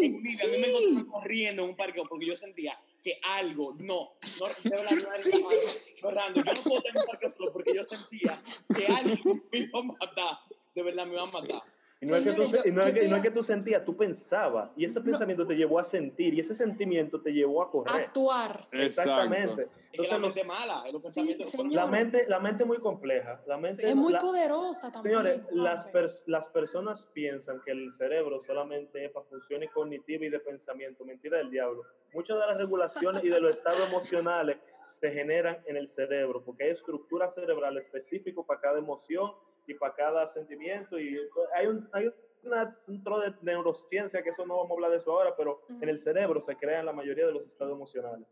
en 0.00 0.14
Unive, 0.14 0.42
a 0.44 0.46
mí 0.46 0.52
me 0.60 0.68
encontraron 0.68 1.10
corriendo 1.10 1.62
en 1.64 1.68
un 1.70 1.76
parque 1.76 2.00
porque 2.08 2.26
yo 2.26 2.36
sentía 2.36 2.80
que 3.02 3.18
algo, 3.22 3.74
no, 3.80 4.12
no, 4.38 4.46
de 4.62 4.70
verdad, 4.70 4.90
no 4.92 5.12
era 5.12 5.24
Fernando, 6.00 6.42
yo 6.44 6.54
no 6.54 6.62
puedo 6.62 6.76
estar 6.76 6.92
en 6.94 7.00
un 7.00 7.06
parque 7.06 7.30
solo 7.30 7.52
porque 7.52 7.74
yo 7.74 7.82
sentía 7.82 8.40
que 8.74 8.86
algo 8.86 9.34
me 9.52 9.58
iba 9.58 9.80
a 9.80 9.82
matar, 9.82 10.38
de 10.76 10.82
verdad 10.84 11.06
me 11.06 11.14
iba 11.14 11.22
a 11.24 11.26
matar. 11.26 11.62
Y 12.04 12.10
no, 12.10 12.16
es 12.16 12.24
que 12.24 12.32
tú, 12.32 12.42
yo- 12.44 12.58
y 12.64 12.70
no 12.70 12.80
es 12.82 12.86
yo 12.88 12.94
que, 12.94 13.04
y 13.04 13.08
no 13.10 13.16
es 13.16 13.22
que 13.22 13.30
tú 13.30 13.42
sentías, 13.42 13.84
tú 13.84 13.96
pensabas, 13.96 14.70
y 14.76 14.84
ese 14.84 15.00
pensamiento 15.00 15.46
te 15.46 15.54
llevó 15.54 15.78
a 15.78 15.84
sentir, 15.84 16.34
y 16.34 16.40
ese 16.40 16.54
sentimiento 16.54 17.20
te 17.20 17.32
llevó 17.32 17.62
a 17.62 17.70
correr. 17.70 17.94
Actuar. 18.02 18.68
Exactamente. 18.72 19.62
Es 19.92 20.00
que 20.00 20.08
la 20.08 20.16
Entonces, 20.16 20.18
los- 20.20 20.34
mente 20.36 20.44
mala, 20.44 20.82
es 20.86 20.92
los 20.92 21.02
pensamientos 21.02 21.46
Sí, 21.50 21.68
la, 21.70 21.86
mente, 21.86 22.24
la 22.28 22.40
mente 22.40 22.62
es 22.64 22.66
muy 22.66 22.78
compleja. 22.78 23.40
La 23.46 23.56
mente, 23.56 23.88
Es 23.88 23.94
muy 23.94 24.12
la- 24.12 24.18
poderosa 24.18 24.90
también. 24.92 25.02
Señores, 25.18 25.40
las, 25.52 25.82
Juanfe. 25.84 25.98
pers- 26.00 26.22
las 26.26 26.48
personas 26.48 27.08
piensan 27.12 27.60
que 27.64 27.70
el 27.70 27.92
cerebro 27.92 28.40
solamente 28.40 29.04
es 29.04 29.10
para 29.12 29.24
funciones 29.26 29.70
cognitivas 29.72 30.26
y 30.26 30.30
de 30.30 30.40
pensamiento. 30.40 31.04
Mentira 31.04 31.38
del 31.38 31.50
diablo. 31.50 31.82
Muchas 32.12 32.38
de 32.38 32.46
las 32.46 32.58
regulaciones 32.58 33.22
y 33.24 33.28
de 33.28 33.40
los 33.40 33.52
estados 33.52 33.88
emocionales 33.88 34.56
se 34.94 35.10
generan 35.10 35.60
en 35.66 35.76
el 35.76 35.88
cerebro 35.88 36.44
porque 36.44 36.64
hay 36.64 36.70
estructuras 36.70 37.34
cerebrales 37.34 37.84
específicas 37.84 38.44
para 38.46 38.60
cada 38.60 38.78
emoción 38.78 39.32
y 39.66 39.74
para 39.74 39.92
cada 39.92 40.28
sentimiento. 40.28 41.00
Y 41.00 41.18
hay 41.52 41.66
un, 41.66 41.88
hay 41.92 42.12
una, 42.44 42.78
un 42.86 43.02
tro 43.02 43.18
de 43.18 43.34
neurociencia, 43.42 44.22
que 44.22 44.30
eso 44.30 44.46
no 44.46 44.56
vamos 44.56 44.70
a 44.70 44.74
hablar 44.74 44.90
de 44.92 44.98
eso 44.98 45.10
ahora, 45.10 45.34
pero 45.36 45.62
en 45.68 45.88
el 45.88 45.98
cerebro 45.98 46.40
se 46.40 46.54
crean 46.54 46.86
la 46.86 46.92
mayoría 46.92 47.26
de 47.26 47.32
los 47.32 47.44
estados 47.44 47.74
emocionales. 47.74 48.28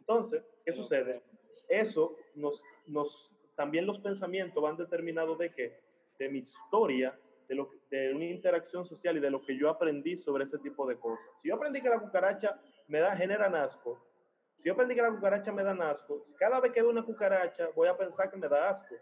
Entonces, 0.00 0.44
¿qué 0.64 0.72
sucede? 0.72 1.22
Eso 1.68 2.16
nos, 2.34 2.64
nos, 2.88 3.32
también 3.54 3.86
los 3.86 4.00
pensamientos 4.00 4.60
van 4.60 4.76
determinados 4.76 5.38
de 5.38 5.52
qué? 5.54 5.74
De 6.18 6.28
mi 6.28 6.40
historia, 6.40 7.16
de, 7.46 7.54
lo, 7.54 7.70
de 7.88 8.12
una 8.12 8.24
interacción 8.24 8.84
social 8.84 9.16
y 9.16 9.20
de 9.20 9.30
lo 9.30 9.40
que 9.40 9.56
yo 9.56 9.70
aprendí 9.70 10.16
sobre 10.16 10.42
ese 10.42 10.58
tipo 10.58 10.88
de 10.88 10.98
cosas. 10.98 11.30
Si 11.40 11.50
yo 11.50 11.54
aprendí 11.54 11.80
que 11.80 11.88
la 11.88 12.00
cucaracha 12.00 12.60
me 12.88 12.98
da, 12.98 13.14
genera 13.14 13.46
asco, 13.62 14.13
si 14.56 14.68
yo 14.68 14.72
aprendí 14.72 14.94
que 14.94 15.02
la 15.02 15.10
cucaracha 15.10 15.52
me 15.52 15.62
da 15.62 15.90
asco, 15.90 16.22
cada 16.38 16.60
vez 16.60 16.72
que 16.72 16.80
veo 16.80 16.90
una 16.90 17.04
cucaracha 17.04 17.68
voy 17.74 17.88
a 17.88 17.96
pensar 17.96 18.30
que 18.30 18.36
me 18.36 18.48
da 18.48 18.70
asco. 18.70 18.94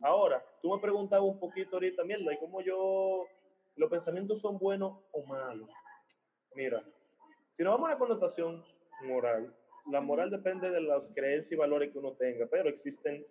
Ahora, 0.00 0.44
tú 0.60 0.74
me 0.74 0.80
preguntabas 0.80 1.28
un 1.28 1.38
poquito 1.38 1.76
ahorita, 1.76 2.02
mierda, 2.04 2.32
¿y 2.32 2.38
cómo 2.38 2.60
yo, 2.60 3.26
los 3.76 3.90
pensamientos 3.90 4.40
son 4.40 4.58
buenos 4.58 4.98
o 5.12 5.24
malos? 5.26 5.68
Mira, 6.54 6.82
si 7.52 7.62
nos 7.62 7.74
vamos 7.74 7.88
a 7.88 7.92
la 7.92 7.98
connotación 7.98 8.64
moral, 9.02 9.54
la 9.90 10.00
moral 10.00 10.30
depende 10.30 10.70
de 10.70 10.80
las 10.80 11.10
creencias 11.14 11.52
y 11.52 11.56
valores 11.56 11.92
que 11.92 11.98
uno 11.98 12.12
tenga, 12.14 12.46
pero 12.46 12.68
existen 12.68 13.24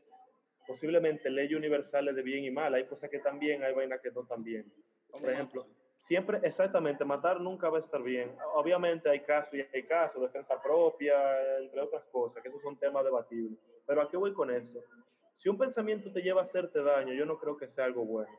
posiblemente 0.68 1.30
leyes 1.30 1.58
universales 1.58 2.16
de 2.16 2.22
bien 2.22 2.44
y 2.44 2.52
mal. 2.52 2.74
Hay 2.74 2.86
cosas 2.86 3.10
que 3.10 3.20
también, 3.20 3.64
hay 3.64 3.74
vainas 3.74 4.00
que 4.02 4.12
no 4.12 4.26
también. 4.26 4.72
Por 5.12 5.30
ejemplo, 5.30 5.64
siempre, 6.02 6.40
exactamente, 6.44 7.06
matar 7.06 7.40
nunca 7.40 7.70
va 7.70 7.78
a 7.78 7.80
estar 7.80 8.02
bien. 8.02 8.36
Obviamente 8.56 9.10
hay 9.10 9.22
casos 9.22 9.54
y 9.54 9.62
hay 9.62 9.84
casos, 9.84 10.22
defensa 10.22 10.62
propia, 10.62 11.16
entre 11.60 11.80
otras 11.80 12.04
cosas, 12.12 12.42
que 12.42 12.50
esos 12.50 12.62
son 12.62 12.78
temas 12.78 13.06
debatibles. 13.06 13.58
Pero 13.86 14.02
¿a 14.02 14.10
qué 14.10 14.18
voy 14.18 14.34
con 14.34 14.50
esto? 14.52 14.80
Si 15.36 15.48
un 15.48 15.58
pensamiento 15.58 16.12
te 16.12 16.22
lleva 16.22 16.42
a 16.42 16.44
hacerte 16.44 16.84
daño, 16.84 17.14
yo 17.14 17.26
no 17.26 17.38
creo 17.38 17.56
que 17.56 17.68
sea 17.68 17.86
algo 17.86 18.04
bueno. 18.04 18.32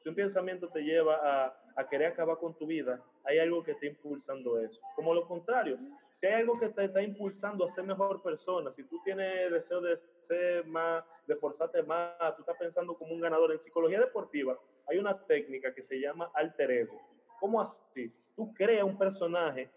Si 0.00 0.08
un 0.08 0.14
pensamiento 0.14 0.68
te 0.68 0.82
lleva 0.82 1.16
a, 1.16 1.60
a 1.74 1.88
querer 1.88 2.12
acabar 2.12 2.38
con 2.38 2.56
tu 2.56 2.66
vida, 2.66 3.02
hay 3.24 3.38
algo 3.38 3.62
que 3.64 3.72
está 3.72 3.86
impulsando 3.86 4.60
eso. 4.60 4.80
Como 4.94 5.12
lo 5.12 5.26
contrario, 5.26 5.78
si 6.10 6.26
hay 6.26 6.34
algo 6.34 6.52
que 6.52 6.68
te 6.68 6.84
está 6.84 7.02
impulsando 7.02 7.64
a 7.64 7.68
ser 7.68 7.84
mejor 7.84 8.22
persona, 8.22 8.72
si 8.72 8.84
tú 8.84 9.00
tienes 9.04 9.50
deseo 9.50 9.80
de 9.80 9.96
ser 9.96 10.66
más, 10.66 11.04
de 11.26 11.34
forzarte 11.34 11.82
más, 11.82 12.36
tú 12.36 12.42
estás 12.42 12.56
pensando 12.58 12.94
como 12.94 13.12
un 13.12 13.20
ganador. 13.20 13.52
En 13.52 13.58
psicología 13.58 14.00
deportiva 14.00 14.56
hay 14.88 14.98
una 14.98 15.18
técnica 15.26 15.72
que 15.74 15.82
se 15.82 16.00
llama 16.00 16.30
alter 16.34 16.70
ego. 16.70 17.00
¿Cómo 17.40 17.60
así? 17.60 18.12
Tú 18.34 18.52
creas 18.54 18.84
un 18.84 18.96
personaje 18.98 19.68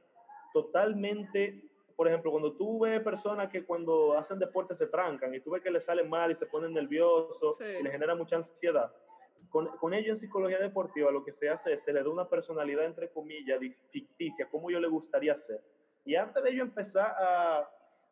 totalmente, 0.53 1.63
por 1.95 2.07
ejemplo, 2.07 2.31
cuando 2.31 2.53
tú 2.55 2.79
ves 2.79 2.99
personas 3.01 3.49
que 3.49 3.63
cuando 3.65 4.17
hacen 4.17 4.39
deporte 4.39 4.75
se 4.75 4.87
trancan 4.87 5.33
y 5.33 5.39
tú 5.39 5.51
ves 5.51 5.61
que 5.61 5.71
les 5.71 5.85
sale 5.85 6.03
mal 6.03 6.31
y 6.31 6.35
se 6.35 6.45
ponen 6.45 6.73
nerviosos 6.73 7.57
Sí. 7.57 7.63
y 7.79 7.83
les 7.83 7.91
genera 7.91 8.15
mucha 8.15 8.35
ansiedad, 8.35 8.91
con, 9.49 9.67
con 9.77 9.93
ello 9.93 10.09
en 10.09 10.17
psicología 10.17 10.59
deportiva 10.59 11.11
lo 11.11 11.23
que 11.23 11.33
se 11.33 11.49
hace 11.49 11.73
es 11.73 11.83
se 11.83 11.91
le 11.93 12.03
da 12.03 12.09
una 12.09 12.27
personalidad, 12.29 12.85
entre 12.85 13.09
comillas, 13.09 13.59
ficticia, 13.89 14.47
como 14.49 14.69
yo 14.69 14.79
le 14.79 14.87
gustaría 14.87 15.35
ser. 15.35 15.61
Y 16.05 16.15
antes 16.15 16.43
de 16.43 16.49
ello 16.51 16.63
empezar 16.63 17.13
a, 17.17 17.69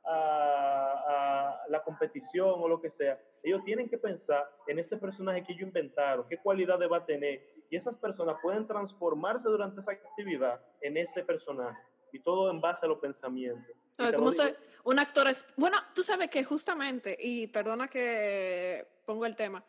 a- 0.09 1.61
a 1.63 1.67
la 1.69 1.83
competición 1.83 2.49
o 2.57 2.67
lo 2.67 2.81
que 2.81 2.89
sea, 2.89 3.19
ellos 3.43 3.63
tienen 3.63 3.87
que 3.89 3.97
pensar 3.97 4.49
en 4.67 4.79
ese 4.79 4.97
personaje 4.97 5.43
que 5.43 5.53
ellos 5.53 5.63
inventaron, 5.67 6.27
qué 6.27 6.37
cualidades 6.37 6.89
va 6.91 6.97
a 6.97 7.05
tener. 7.05 7.41
Y 7.69 7.75
esas 7.75 7.95
personas 7.95 8.37
pueden 8.41 8.65
transformarse 8.65 9.47
durante 9.47 9.81
esa 9.81 9.91
actividad 9.91 10.59
en 10.81 10.97
ese 10.97 11.23
personaje. 11.23 11.77
Y 12.11 12.19
todo 12.21 12.49
en 12.49 12.59
base 12.59 12.85
a 12.85 12.89
los 12.89 12.97
pensamientos. 12.99 13.75
A 13.99 14.03
ver, 14.03 14.11
te 14.11 14.17
lo 14.17 14.17
¿cómo 14.17 14.31
digo- 14.31 14.43
se- 14.43 14.55
un 14.83 14.97
actor 14.99 15.27
es... 15.27 15.45
Bueno, 15.55 15.77
tú 15.93 16.01
sabes 16.03 16.29
que 16.29 16.43
justamente, 16.43 17.15
y 17.19 17.45
perdona 17.47 17.87
que 17.87 18.87
pongo 19.05 19.25
el 19.27 19.35
tema, 19.35 19.63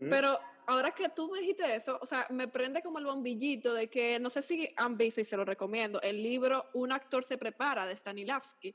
¿Mm? 0.00 0.10
pero 0.10 0.36
ahora 0.66 0.90
que 0.90 1.08
tú 1.10 1.30
me 1.30 1.38
dijiste 1.38 1.72
eso, 1.76 1.98
o 2.02 2.06
sea, 2.06 2.26
me 2.30 2.48
prende 2.48 2.82
como 2.82 2.98
el 2.98 3.04
bombillito 3.04 3.72
de 3.74 3.88
que, 3.88 4.18
no 4.18 4.28
sé 4.30 4.42
si 4.42 4.68
han 4.76 4.96
visto 4.96 5.20
y 5.20 5.24
se 5.24 5.36
lo 5.36 5.44
recomiendo, 5.44 6.00
el 6.02 6.20
libro 6.22 6.64
Un 6.72 6.90
actor 6.90 7.22
se 7.22 7.38
prepara 7.38 7.86
de 7.86 7.96
Stanislavski. 7.96 8.74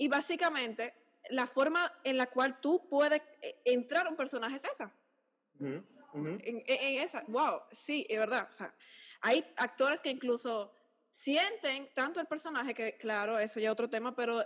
Y 0.00 0.08
básicamente, 0.08 0.94
la 1.28 1.46
forma 1.46 1.92
en 2.04 2.16
la 2.16 2.26
cual 2.26 2.58
tú 2.60 2.88
puedes 2.88 3.20
eh, 3.42 3.60
entrar 3.66 4.06
a 4.06 4.08
un 4.10 4.16
personaje 4.16 4.56
es 4.56 4.64
esa. 4.64 4.90
Ujú. 6.14 6.28
En, 6.42 6.56
en- 6.56 6.64
en 6.66 7.02
esa, 7.02 7.22
wow, 7.28 7.60
sí, 7.70 8.06
es 8.08 8.18
verdad. 8.18 8.48
O 8.50 8.56
sea, 8.56 8.74
hay 9.20 9.44
actores 9.56 10.00
que 10.00 10.08
incluso 10.08 10.72
sienten 11.12 11.90
tanto 11.94 12.18
el 12.18 12.26
personaje 12.26 12.72
que, 12.72 12.96
claro, 12.96 13.38
eso 13.38 13.60
ya 13.60 13.66
es 13.68 13.72
otro 13.72 13.90
tema, 13.90 14.16
pero 14.16 14.42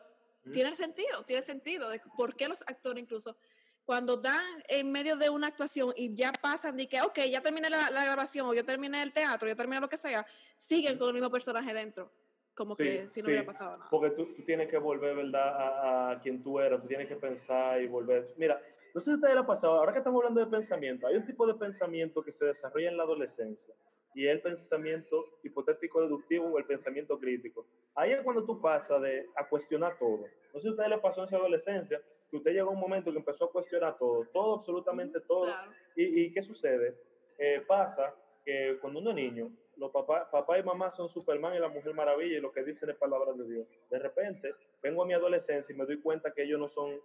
tiene 0.53 0.75
sentido, 0.75 1.25
tiene 1.25 1.43
sentido. 1.43 1.89
De 1.89 2.01
por 2.17 2.35
qué 2.35 2.49
los 2.49 2.63
actores 2.63 3.01
incluso 3.03 3.37
cuando 3.85 4.17
dan 4.17 4.45
en 4.69 4.91
medio 4.91 5.17
de 5.17 5.31
una 5.31 5.47
actuación 5.47 5.93
y 5.97 6.15
ya 6.15 6.33
pasan 6.33 6.77
de 6.77 6.89
que, 6.89 7.01
ok, 7.01 7.19
ya 7.31 7.41
terminé 7.43 7.71
la, 7.71 7.91
la 7.91 8.05
grabación 8.05 8.47
o 8.49 8.55
ya 8.55 8.65
terminé 8.65 9.03
el 9.03 9.13
teatro, 9.13 9.47
ya 9.47 9.55
terminé 9.55 9.81
lo 9.81 9.89
que 9.89 9.99
sea, 9.99 10.27
siguen 10.59 10.99
con 10.99 11.07
el 11.09 11.15
mismo 11.15 11.31
personaje 11.31 11.73
dentro. 11.73 12.11
Como 12.55 12.77
que 12.77 12.85
Sí, 12.85 13.09
si 13.09 13.21
no 13.21 13.25
sí, 13.25 13.31
hubiera 13.31 13.47
pasado 13.47 13.79
nada. 13.79 13.91
Porque 13.91 14.11
tú, 14.11 14.27
tú 14.35 14.43
tienes 14.45 14.69
que 14.69 14.79
volver, 14.79 15.17
¿verdad?, 15.17 15.49
a, 15.57 16.11
a 16.13 16.21
quien 16.21 16.43
tú 16.43 16.61
eras, 16.61 16.81
tú 16.81 16.87
tienes 16.89 17.09
que 17.09 17.17
pensar 17.17 17.81
y 17.81 17.89
volver. 17.89 18.33
Mira, 18.37 18.61
no 18.95 19.01
sé 19.01 19.07
si 19.07 19.11
a 19.11 19.15
ustedes 19.17 19.35
les 19.35 19.43
ha 19.43 19.47
pasado, 19.47 19.75
ahora 19.75 19.93
que 19.93 19.99
estamos 19.99 20.21
hablando 20.21 20.41
de 20.41 20.47
pensamiento, 20.47 21.07
hay 21.09 21.17
un 21.17 21.27
tipo 21.27 21.47
de 21.47 21.55
pensamiento 21.55 22.23
que 22.23 22.31
se 22.31 22.47
desarrolla 22.47 22.89
en 22.91 22.97
la 22.97 23.03
adolescencia 23.03 23.75
y 24.15 24.27
es 24.29 24.33
el 24.33 24.41
pensamiento 24.41 25.41
hipotético 25.43 26.01
deductivo 26.01 26.47
o 26.47 26.59
el 26.59 26.65
pensamiento 26.65 27.19
crítico. 27.19 27.67
Ahí 27.97 28.13
es 28.13 28.23
cuando 28.23 28.45
tú 28.45 28.61
pasas 28.61 29.03
de, 29.03 29.27
a 29.35 29.49
cuestionar 29.49 29.99
todo. 29.99 30.29
No 30.53 30.61
sé 30.61 30.63
si 30.63 30.69
a 30.69 30.71
ustedes 30.71 30.91
les 30.91 31.01
pasó 31.01 31.23
en 31.23 31.29
su 31.29 31.35
adolescencia, 31.35 32.01
que 32.31 32.37
usted 32.37 32.53
llegó 32.53 32.71
a 32.71 32.73
un 32.73 32.79
momento 32.79 33.11
que 33.11 33.19
empezó 33.19 33.47
a 33.47 33.51
cuestionar 33.51 33.99
todo, 33.99 34.27
todo, 34.33 34.55
absolutamente 34.55 35.21
todo. 35.27 35.47
Claro. 35.47 35.73
¿Y, 35.97 36.21
y 36.27 36.33
qué 36.33 36.43
sucede? 36.43 36.97
Eh, 37.37 37.65
pasa 37.67 38.15
que 38.45 38.79
cuando 38.81 39.01
uno 39.01 39.11
es 39.11 39.17
niño, 39.17 39.51
los 39.77 39.91
papá, 39.91 40.31
papá 40.31 40.59
y 40.59 40.63
mamá 40.63 40.91
son 40.93 41.09
Superman 41.09 41.55
y 41.55 41.59
la 41.59 41.69
Mujer 41.69 41.95
Maravilla 41.95 42.39
y 42.39 42.41
lo 42.41 42.53
que 42.53 42.63
dicen 42.63 42.91
es 42.91 42.97
palabras 42.97 43.37
de 43.37 43.45
Dios. 43.45 43.67
De 43.91 43.99
repente, 43.99 44.55
vengo 44.83 45.03
a 45.03 45.07
mi 45.07 45.15
adolescencia 45.15 45.73
y 45.73 45.77
me 45.77 45.85
doy 45.85 46.01
cuenta 46.01 46.33
que 46.33 46.43
ellos 46.43 46.59
no 46.59 46.69
son, 46.69 47.01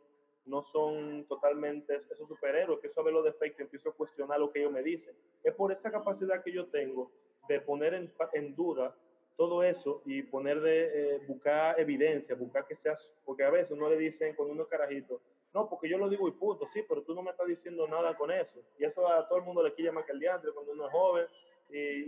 no 0.46 0.64
son 0.64 1.26
totalmente 1.28 1.96
esos 1.96 2.28
superhéroes, 2.28 2.78
empiezo 2.78 3.02
a 3.02 3.04
ver 3.04 3.14
los 3.14 3.24
defectos, 3.24 3.62
empiezo 3.62 3.90
a 3.90 3.94
cuestionar 3.94 4.40
lo 4.40 4.52
que 4.52 4.60
ellos 4.60 4.72
me 4.72 4.84
dicen. 4.84 5.16
Es 5.44 5.54
por 5.54 5.72
esa 5.72 5.92
capacidad 5.92 6.44
que 6.44 6.52
yo 6.52 6.68
tengo 6.68 7.08
de 7.48 7.60
poner 7.62 7.94
en, 7.94 8.14
en 8.34 8.56
duda 8.56 8.96
todo 9.36 9.64
eso 9.64 10.02
y 10.06 10.22
poner 10.22 10.60
de 10.60 11.16
eh, 11.16 11.20
buscar 11.26 11.80
evidencia, 11.80 12.36
buscar 12.36 12.68
que 12.68 12.76
seas, 12.76 13.16
porque 13.24 13.44
a 13.44 13.50
veces 13.50 13.72
uno 13.72 13.90
le 13.90 13.98
dicen 13.98 14.36
cuando 14.36 14.54
uno 14.54 14.64
es 14.64 14.70
carajito, 14.70 15.22
no, 15.54 15.68
porque 15.68 15.90
yo 15.90 15.98
lo 15.98 16.10
digo 16.10 16.28
y 16.28 16.32
punto, 16.32 16.68
sí, 16.68 16.84
pero 16.88 17.02
tú 17.02 17.16
no 17.16 17.24
me 17.24 17.32
estás 17.32 17.48
diciendo 17.48 17.88
nada 17.88 18.16
con 18.16 18.32
eso. 18.32 18.60
Y 18.78 18.86
eso 18.86 19.08
a 19.08 19.28
todo 19.28 19.40
el 19.40 19.46
mundo 19.46 19.64
le 19.64 19.74
quilla 19.74 19.92
más 19.92 20.06
que 20.06 20.12
el 20.12 20.20
diantre 20.20 20.52
cuando 20.52 20.74
uno 20.74 20.86
es 20.86 20.92
joven 20.92 21.26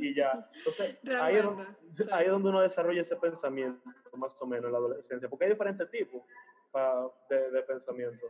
y, 0.01 0.15
ya. 0.15 0.49
Entonces, 0.55 0.97
ahí 1.21 1.35
es, 1.35 1.43
donde, 1.43 1.65
ahí 2.11 2.25
es 2.25 2.31
donde 2.31 2.49
uno 2.49 2.61
desarrolla 2.61 3.01
ese 3.01 3.15
pensamiento, 3.15 3.81
más 4.17 4.39
o 4.41 4.45
menos, 4.45 4.65
en 4.65 4.71
la 4.71 4.77
adolescencia, 4.77 5.29
porque 5.29 5.45
hay 5.45 5.51
diferentes 5.51 5.89
tipos 5.89 6.23
de, 7.29 7.51
de 7.51 7.61
pensamiento. 7.63 8.27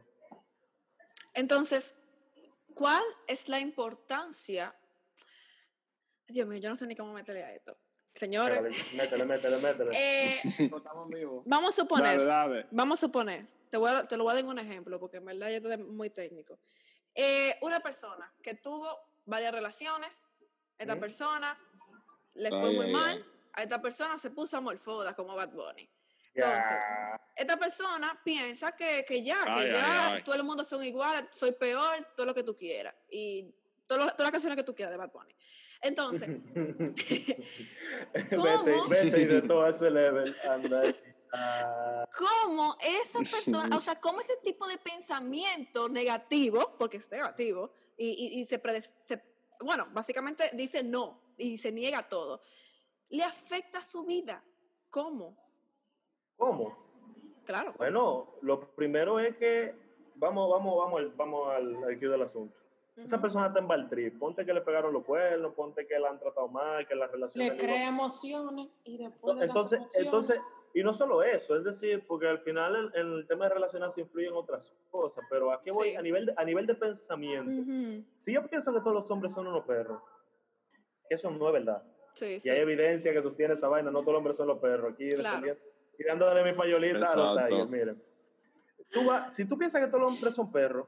Entonces, 1.33 1.95
¿cuál 2.73 3.03
es 3.27 3.47
la 3.47 3.59
importancia? 3.59 4.75
Dios 6.27 6.47
mío, 6.47 6.59
yo 6.59 6.69
no 6.69 6.75
sé 6.75 6.87
ni 6.87 6.95
cómo 6.95 7.13
meterle 7.13 7.43
a 7.43 7.53
esto. 7.53 7.77
Señores, 8.13 8.61
Métele, 8.93 9.25
métele, 9.25 9.57
métele. 9.57 9.91
eh, 9.93 10.39
vamos 11.45 11.73
a 11.73 11.81
suponer, 11.81 12.17
Dale, 12.17 12.25
dale. 12.25 12.65
vamos 12.71 12.99
a 12.99 13.05
suponer, 13.05 13.47
te, 13.69 13.77
voy 13.77 13.89
a 13.89 14.03
te 14.05 14.17
lo 14.17 14.23
voy 14.23 14.31
a 14.31 14.33
dar 14.35 14.43
en 14.43 14.49
un 14.49 14.59
ejemplo, 14.59 14.99
porque 14.99 15.17
en 15.17 15.25
verdad 15.25 15.49
esto 15.49 15.71
es 15.71 15.79
muy 15.79 16.09
técnico. 16.09 16.59
Eh, 17.15 17.57
una 17.61 17.79
persona 17.79 18.33
que 18.41 18.55
tuvo 18.55 18.97
varias 19.25 19.53
relaciones, 19.53 20.23
esta 20.81 20.93
Ujú. 20.93 21.01
persona 21.01 21.57
le 22.33 22.49
fue 22.49 22.69
Ay, 22.69 22.75
muy 22.75 22.85
ay, 22.87 22.91
mal, 22.93 23.17
ay. 23.17 23.25
a 23.53 23.63
esta 23.63 23.81
persona 23.81 24.17
se 24.17 24.31
puso 24.31 24.57
amorfoda 24.57 25.13
como 25.15 25.35
Bad 25.35 25.49
Bunny. 25.51 25.87
Entonces, 26.33 26.71
Ya. 26.71 27.21
esta 27.35 27.57
persona 27.57 28.19
piensa 28.23 28.71
que, 28.73 29.03
que 29.05 29.21
ya, 29.21 29.35
que 29.53 29.69
ya 29.71 30.21
todo 30.23 30.35
el 30.35 30.43
mundo 30.43 30.63
son 30.63 30.81
iguales, 30.83 31.25
soy 31.31 31.51
peor, 31.51 32.07
todo 32.15 32.25
lo 32.25 32.33
que 32.33 32.43
tú 32.43 32.55
quieras. 32.55 32.95
Y 33.09 33.53
todas 33.85 34.15
las 34.17 34.31
canciones 34.31 34.55
que 34.57 34.63
tú 34.63 34.73
quieras 34.73 34.93
de 34.93 34.97
Bad 34.97 35.11
Bunny. 35.11 35.35
Entonces, 35.81 36.29
¿Cómo? 38.35 38.87
vete 38.87 39.21
y 39.21 39.25
de 39.25 39.41
todo 39.41 39.67
ese 39.67 39.89
level. 39.89 40.35
Anda. 40.49 40.83
Ah, 41.33 42.07
¿cómo 42.17 42.77
esa 42.81 43.19
persona, 43.31 43.75
o 43.75 43.79
sea, 43.79 43.99
cómo 43.99 44.19
ese 44.21 44.35
tipo 44.43 44.67
de 44.67 44.77
pensamiento 44.77 45.89
negativo, 45.89 46.75
porque 46.77 46.97
es 46.97 47.09
negativo, 47.09 47.71
y, 47.97 48.09
y- 48.09 48.41
y 48.41 48.45
se, 48.45 48.59
prede- 48.61 48.83
se- 48.99 49.23
bueno, 49.63 49.87
básicamente 49.91 50.49
dice 50.53 50.83
no 50.83 51.19
y 51.37 51.57
se 51.57 51.71
niega 51.71 51.99
a 51.99 52.09
todo, 52.09 52.41
le 53.09 53.23
afecta 53.23 53.79
a 53.79 53.83
su 53.83 54.03
vida? 54.03 54.43
¿Cómo? 54.89 55.37
¿Cómo? 56.37 56.75
Claro. 57.45 57.73
Bueno, 57.77 58.35
lo 58.41 58.73
primero 58.75 59.19
es 59.19 59.35
que 59.37 59.75
vamos, 60.15 60.49
vamos, 60.49 60.77
vamos, 60.77 60.99
al, 60.99 61.09
vamos 61.09 61.49
al, 61.49 61.83
al 61.83 61.99
quid 61.99 62.09
del 62.09 62.21
asunto. 62.21 62.57
Esa 62.97 63.21
persona 63.21 63.47
está 63.47 63.59
en 63.59 63.67
Baltrip. 63.67 64.19
Ponte 64.19 64.45
que 64.45 64.53
le 64.53 64.61
pegaron 64.61 64.93
los 64.93 65.03
cuernos, 65.03 65.53
ponte 65.53 65.87
que 65.87 65.97
la 65.97 66.09
han 66.09 66.19
tratado 66.19 66.47
mal, 66.49 66.87
que 66.87 66.93
la 66.93 67.07
relación. 67.07 67.45
Le 67.45 67.57
crea 67.57 67.87
emociones 67.87 68.67
y 68.83 68.97
después 68.97 69.37
de 69.37 69.45
entonces, 69.45 69.79
las 69.79 69.95
emociones, 69.95 70.05
entonces, 70.05 70.39
y 70.73 70.83
no 70.83 70.93
solo 70.93 71.21
eso, 71.23 71.55
es 71.57 71.63
decir, 71.63 72.05
porque 72.07 72.27
al 72.27 72.39
final 72.39 72.91
en, 72.93 73.01
en 73.01 73.13
el 73.13 73.27
tema 73.27 73.45
de 73.45 73.55
relaciones 73.55 73.97
influyen 73.97 74.33
otras 74.33 74.73
cosas, 74.89 75.23
pero 75.29 75.51
aquí 75.51 75.69
voy 75.71 75.89
Sí. 75.89 75.95
a 75.95 76.01
nivel 76.01 76.25
de, 76.27 76.33
a 76.37 76.43
nivel 76.45 76.65
de 76.65 76.75
pensamiento. 76.75 77.51
Ujú. 77.51 78.03
Si 78.17 78.33
yo 78.33 78.45
pienso 78.47 78.73
que 78.73 78.79
todos 78.79 78.93
los 78.93 79.11
hombres 79.11 79.33
son 79.33 79.47
unos 79.47 79.65
perros, 79.65 80.01
que 81.09 81.15
eso 81.15 81.29
no 81.29 81.47
es 81.47 81.53
verdad. 81.53 81.83
Sí, 82.15 82.25
Y 82.25 82.39
sí. 82.39 82.49
hay 82.49 82.59
evidencia 82.59 83.11
que 83.13 83.21
sostiene 83.21 83.53
esa 83.53 83.67
vaina, 83.67 83.91
no 83.91 83.99
todos 84.01 84.13
los 84.13 84.17
hombres 84.19 84.37
son 84.37 84.47
los 84.47 84.59
perros. 84.59 84.93
Aquí 84.93 85.09
Claro. 85.09 85.57
tirándole 85.97 86.43
mi 86.43 86.57
payolita 86.57 86.99
a 87.11 87.15
los 87.15 87.45
tigers, 87.47 87.69
miren. 87.69 88.03
Tú 88.91 89.05
vas- 89.05 89.35
si 89.35 89.45
tú 89.45 89.57
piensas 89.57 89.81
que 89.81 89.87
todos 89.87 90.01
los 90.01 90.13
hombres 90.15 90.35
son 90.35 90.51
perros, 90.51 90.87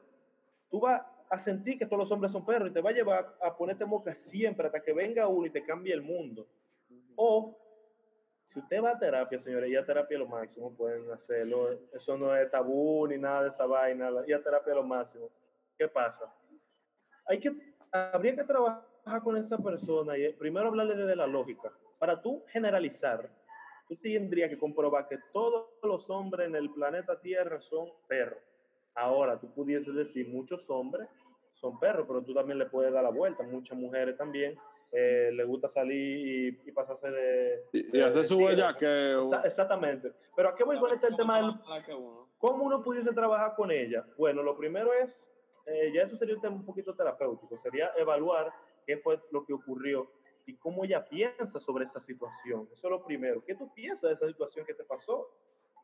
tú 0.70 0.80
vas 0.80 1.06
a 1.30 1.40
sentir 1.40 1.78
que 1.80 1.86
todos 1.86 2.00
los 2.00 2.12
hombres 2.12 2.32
son 2.32 2.46
perros 2.46 2.70
y 2.70 2.74
te 2.74 2.82
va 2.82 2.90
a 2.90 2.94
llevar 2.94 3.36
a 3.42 3.56
ponerte 3.56 3.86
moca 3.86 4.14
siempre 4.16 4.68
hasta 4.68 4.82
que 4.82 4.94
venga 4.94 5.28
uno 5.28 5.46
y 5.46 5.50
te 5.50 5.64
cambie 5.64 5.94
el 5.94 6.02
mundo. 6.02 6.48
O 7.16 7.58
si 8.54 8.60
usted 8.60 8.84
va 8.84 8.92
a 8.92 9.00
terapia, 9.00 9.40
señores, 9.40 9.68
y 9.68 9.76
a 9.76 9.84
terapia 9.84 10.16
lo 10.20 10.28
máximo, 10.28 10.72
pueden 10.76 11.10
hacerlo. 11.12 11.70
Eso 11.92 12.16
no 12.16 12.36
es 12.36 12.52
tabú 12.52 13.08
ni 13.08 13.18
nada 13.18 13.42
de 13.42 13.50
esa 13.50 13.66
vaina. 13.66 14.12
Y 14.28 14.32
a 14.32 14.44
terapia 14.44 14.76
lo 14.76 14.84
máximo. 14.84 15.28
¿Qué 15.76 15.88
pasa? 15.88 16.32
Habría 17.92 18.36
que 18.36 18.44
trabajar 18.44 19.24
con 19.24 19.38
esa 19.38 19.58
persona 19.58 20.16
y 20.18 20.26
eh, 20.26 20.36
primero 20.38 20.68
hablarle 20.68 20.96
desde 20.96 21.16
la 21.16 21.26
lógica. 21.26 21.72
Para 21.98 22.22
tú 22.22 22.44
generalizar, 22.48 23.28
tú 23.88 23.96
tendrías 23.96 24.52
que 24.52 24.58
comprobar 24.60 25.08
que 25.08 25.18
todos 25.32 25.70
los 25.82 26.08
hombres 26.12 26.48
en 26.48 26.56
el 26.56 26.70
planeta 26.72 27.20
Tierra 27.20 27.60
son 27.60 27.90
perros. 28.08 28.38
Ahora, 28.94 29.40
tú 29.40 29.52
pudieses 29.52 29.96
decir, 29.96 30.28
muchos 30.28 30.70
hombres 30.70 31.10
son 31.56 31.80
perros, 31.80 32.06
pero 32.08 32.22
tú 32.22 32.36
también 32.36 32.60
le 32.60 32.68
puedes 32.68 32.94
dar 32.94 33.04
la 33.04 33.10
vuelta. 33.10 33.42
Muchas 33.42 33.76
mujeres 33.76 34.16
también 34.16 34.56
eh, 34.94 35.32
les 35.34 35.48
gusta 35.48 35.68
salir 35.68 36.56
y, 36.64 36.70
y 36.70 36.72
pasarse 36.72 37.10
de... 37.10 37.66
Y, 37.74 37.98
y 37.98 38.02
hacer 38.02 38.24
su. 38.24 38.38
Exa- 39.22 39.46
Exactamente. 39.46 40.12
Pero 40.36 40.50
¿a 40.50 40.56
qué 40.56 40.64
voy 40.64 40.78
con 40.80 40.92
este 40.94 41.08
el 41.08 41.16
tema 41.18 41.42
del 41.42 41.84
que. 41.86 41.94
¿Cómo 42.38 42.64
uno 42.66 42.84
pudiese 42.84 43.12
trabajar 43.14 43.56
con 43.56 43.72
ella? 43.72 44.06
Bueno, 44.18 44.44
lo 44.44 44.56
primero 44.58 44.94
es, 44.94 45.30
eh, 45.66 45.92
ya 45.94 46.04
eso 46.04 46.16
sería 46.16 46.36
un 46.36 46.42
tema 46.42 46.56
un 46.56 46.66
poquito 46.66 46.94
terapéutico, 46.94 47.58
sería 47.58 47.92
evaluar 47.98 48.52
qué 48.86 48.98
fue 48.98 49.20
lo 49.32 49.46
que 49.46 49.54
ocurrió 49.54 50.12
y 50.46 50.58
cómo 50.58 50.84
ella 50.84 51.04
piensa 51.08 51.60
sobre 51.60 51.86
esa 51.86 52.00
situación. 52.02 52.68
Eso 52.72 52.88
es 52.88 52.92
lo 52.92 53.04
primero. 53.06 53.44
¿Qué 53.46 53.56
tú 53.56 53.74
piensas 53.74 54.10
de 54.10 54.14
esa 54.16 54.28
situación 54.28 54.66
que 54.66 54.74
te 54.74 54.84
pasó? 54.84 55.32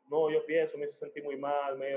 No, 0.09 0.29
yo 0.29 0.45
pienso, 0.45 0.77
me 0.77 0.85
hizo 0.85 0.93
sentir 0.97 1.23
muy 1.23 1.37
mal, 1.37 1.77
me, 1.77 1.91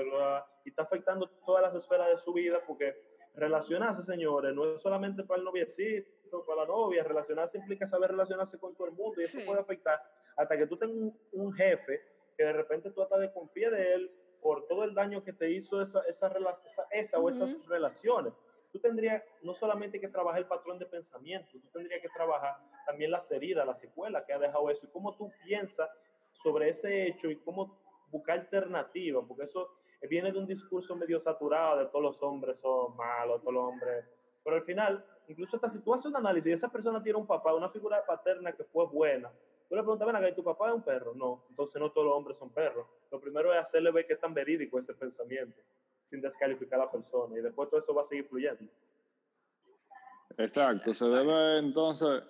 y 0.63 0.69
está 0.69 0.83
afectando 0.83 1.27
todas 1.45 1.61
las 1.63 1.75
esferas 1.75 2.07
de 2.09 2.17
su 2.17 2.31
vida 2.31 2.61
porque 2.65 2.95
relacionarse, 3.33 4.01
señores, 4.03 4.53
no 4.53 4.75
es 4.75 4.81
solamente 4.81 5.23
para 5.23 5.39
el 5.39 5.43
noviecito, 5.43 6.09
para 6.41 6.61
la 6.61 6.67
novia, 6.67 7.03
relacionarse 7.03 7.57
implica 7.57 7.85
saber 7.85 8.11
relacionarse 8.11 8.57
con 8.59 8.75
todo 8.75 8.87
el 8.87 8.93
mundo 8.93 9.15
y 9.19 9.23
eso 9.23 9.37
Sí. 9.39 9.45
puede 9.45 9.59
afectar 9.61 10.01
hasta 10.35 10.57
que 10.57 10.65
tú 10.65 10.77
tengas 10.77 10.97
un, 10.97 11.19
un 11.33 11.53
jefe 11.53 12.01
que 12.35 12.43
de 12.43 12.53
repente 12.53 12.89
tú 12.91 13.01
hasta 13.01 13.19
desconfíes 13.19 13.71
de 13.71 13.93
él 13.93 14.11
por 14.41 14.65
todo 14.67 14.83
el 14.83 14.93
daño 14.93 15.23
que 15.23 15.31
te 15.33 15.49
hizo 15.51 15.81
esa, 15.81 16.01
esa, 16.09 16.27
esa, 16.65 16.87
esa 16.91 17.19
o 17.19 17.29
esas 17.29 17.55
relaciones. 17.67 18.33
Tú 18.71 18.79
tendrías 18.79 19.23
no 19.43 19.53
solamente 19.53 19.99
que 19.99 20.07
trabajar 20.09 20.39
el 20.41 20.47
patrón 20.47 20.79
de 20.79 20.85
pensamiento, 20.87 21.51
tú 21.51 21.69
tendrías 21.71 22.01
que 22.01 22.09
trabajar 22.09 22.55
también 22.87 23.11
las 23.11 23.29
heridas, 23.31 23.65
las 23.67 23.79
secuelas 23.79 24.23
que 24.25 24.33
ha 24.33 24.39
dejado 24.39 24.69
eso 24.69 24.87
y 24.87 24.89
cómo 24.89 25.15
tú 25.15 25.29
piensas 25.45 25.89
sobre 26.41 26.69
ese 26.69 27.07
hecho 27.07 27.29
y 27.29 27.37
cómo 27.37 27.79
buscar 28.09 28.39
alternativas, 28.39 29.25
porque 29.27 29.43
eso 29.43 29.69
viene 30.09 30.31
de 30.31 30.39
un 30.39 30.47
discurso 30.47 30.95
medio 30.95 31.19
saturado 31.19 31.77
de 31.77 31.85
todos 31.85 32.01
los 32.03 32.23
hombres 32.23 32.59
son 32.59 32.95
malos, 32.97 33.39
todos 33.41 33.53
los 33.53 33.63
hombres. 33.63 34.05
Pero 34.43 34.55
al 34.57 34.63
final, 34.63 35.05
incluso 35.27 35.55
hasta 35.55 35.69
si 35.69 35.79
tú 35.79 35.93
haces 35.93 36.05
un 36.05 36.15
análisis 36.15 36.49
y 36.49 36.53
esa 36.53 36.69
persona 36.69 37.01
tiene 37.01 37.19
un 37.19 37.27
papá, 37.27 37.53
una 37.53 37.69
figura 37.69 38.03
paterna 38.05 38.51
que 38.51 38.63
fue 38.63 38.85
buena, 38.87 39.31
tú 39.69 39.75
le 39.75 39.81
preguntas, 39.81 40.05
ven 40.05 40.15
acá, 40.15 40.29
¿y 40.29 40.35
tu 40.35 40.43
papá 40.43 40.67
es 40.67 40.73
un 40.73 40.83
perro? 40.83 41.13
No, 41.13 41.43
entonces 41.49 41.81
no 41.81 41.91
todos 41.91 42.07
los 42.07 42.15
hombres 42.15 42.37
son 42.37 42.49
perros. 42.49 42.87
Lo 43.11 43.19
primero 43.19 43.53
es 43.53 43.59
hacerle 43.59 43.91
ver 43.91 44.05
que 44.05 44.13
es 44.13 44.19
tan 44.19 44.33
verídico 44.33 44.79
ese 44.79 44.93
pensamiento, 44.93 45.61
sin 46.09 46.21
descalificar 46.21 46.79
a 46.79 46.85
la 46.85 46.91
persona, 46.91 47.37
y 47.37 47.41
después 47.41 47.69
todo 47.69 47.79
eso 47.79 47.93
va 47.93 48.01
a 48.01 48.05
seguir 48.05 48.25
fluyendo. 48.25 48.71
Exacto, 50.37 50.93
se 50.93 51.05
debe 51.05 51.59
entonces, 51.59 52.23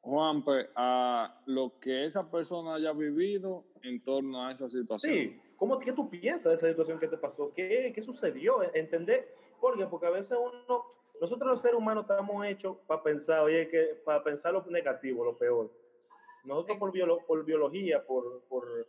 Juanpe, 0.00 0.70
a 0.74 1.42
lo 1.46 1.78
que 1.78 2.06
esa 2.06 2.30
persona 2.30 2.74
haya 2.74 2.92
vivido 2.92 3.64
en 3.82 4.02
torno 4.02 4.46
a 4.46 4.52
esa 4.52 4.68
situación. 4.68 5.12
Sí, 5.12 5.36
¿cómo, 5.56 5.78
¿qué 5.78 5.92
tú 5.92 6.08
piensas 6.08 6.44
de 6.44 6.54
esa 6.54 6.68
situación 6.68 6.98
que 6.98 7.08
te 7.08 7.18
pasó? 7.18 7.52
¿Qué, 7.54 7.92
qué 7.94 8.02
sucedió? 8.02 8.62
¿Entender? 8.74 9.34
¿Por 9.60 9.76
qué? 9.76 9.86
Porque 9.86 10.06
a 10.06 10.10
veces 10.10 10.38
uno, 10.38 10.86
nosotros 11.20 11.50
los 11.50 11.60
seres 11.60 11.76
humanos 11.76 12.04
estamos 12.08 12.44
hechos 12.46 12.76
para 12.86 13.02
pensar, 13.02 13.40
oye, 13.40 13.68
que 13.68 14.00
para 14.04 14.22
pensar 14.22 14.52
lo 14.52 14.64
negativo, 14.66 15.24
lo 15.24 15.36
peor. 15.36 15.70
Nosotros 16.44 16.78
por, 16.78 16.92
biolo- 16.92 17.24
por 17.26 17.44
biología, 17.44 18.04
por, 18.04 18.42
por, 18.44 18.86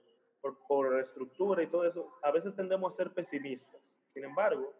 por, 0.67 0.99
estructura 0.99 1.63
y 1.63 1.67
todo 1.67 1.85
eso, 1.85 2.13
a 2.21 2.31
veces 2.31 2.55
tendemos 2.55 2.93
a 2.93 2.97
ser 3.03 3.11
pesimistas. 3.13 3.97
Sin 4.13 4.23
embargo, 4.23 4.71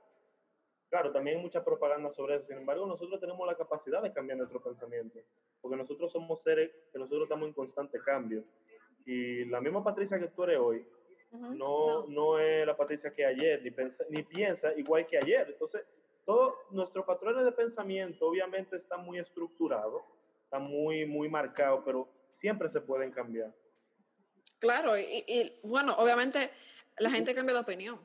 claro, 0.89 1.11
también 1.11 1.37
hay 1.37 1.43
mucha 1.43 1.63
propaganda 1.63 2.11
sobre 2.11 2.35
eso. 2.35 2.45
Sin 2.45 2.57
embargo, 2.57 2.85
nosotros 2.85 3.19
tenemos 3.19 3.45
la 3.47 3.55
capacidad 3.55 4.01
de 4.01 4.13
cambiar 4.13 4.37
nuestro 4.37 4.61
pensamiento, 4.61 5.19
porque 5.61 5.75
nosotros 5.77 6.11
somos 6.11 6.41
seres 6.41 6.71
que 6.91 6.99
nosotros 6.99 7.23
estamos 7.23 7.47
en 7.47 7.53
constante 7.53 7.99
cambio. 7.99 8.43
Y 9.05 9.45
la 9.45 9.59
misma 9.59 9.83
Patricia 9.83 10.19
que 10.19 10.27
tú 10.27 10.43
eres 10.43 10.59
hoy, 10.59 10.87
Ujú. 11.31 11.55
no, 11.55 12.05
no 12.07 12.39
es 12.39 12.65
la 12.65 12.77
Patricia 12.77 13.13
que 13.13 13.25
ayer, 13.25 13.61
ni, 13.63 13.71
pensa- 13.71 14.05
ni 14.09 14.23
piensa 14.23 14.73
igual 14.77 15.05
que 15.07 15.17
ayer. 15.17 15.47
Entonces, 15.49 15.83
todos 16.29 16.53
nuestros 16.69 17.05
patrones 17.07 17.43
de 17.43 17.51
pensamiento 17.51 18.27
obviamente 18.27 18.77
están 18.77 19.03
muy 19.03 19.17
estructurados, 19.17 20.03
están 20.43 20.61
muy, 20.61 21.03
muy 21.07 21.27
marcados, 21.27 21.81
pero 21.83 22.07
siempre 22.29 22.69
se 22.69 22.79
pueden 22.81 23.11
cambiar. 23.11 23.51
Claro, 24.59 24.95
y, 24.95 25.23
y, 25.27 25.59
bueno, 25.63 25.95
obviamente 25.97 26.51
la 26.99 27.09
gente 27.09 27.33
cambia 27.33 27.55
de 27.55 27.61
opinión. 27.61 27.99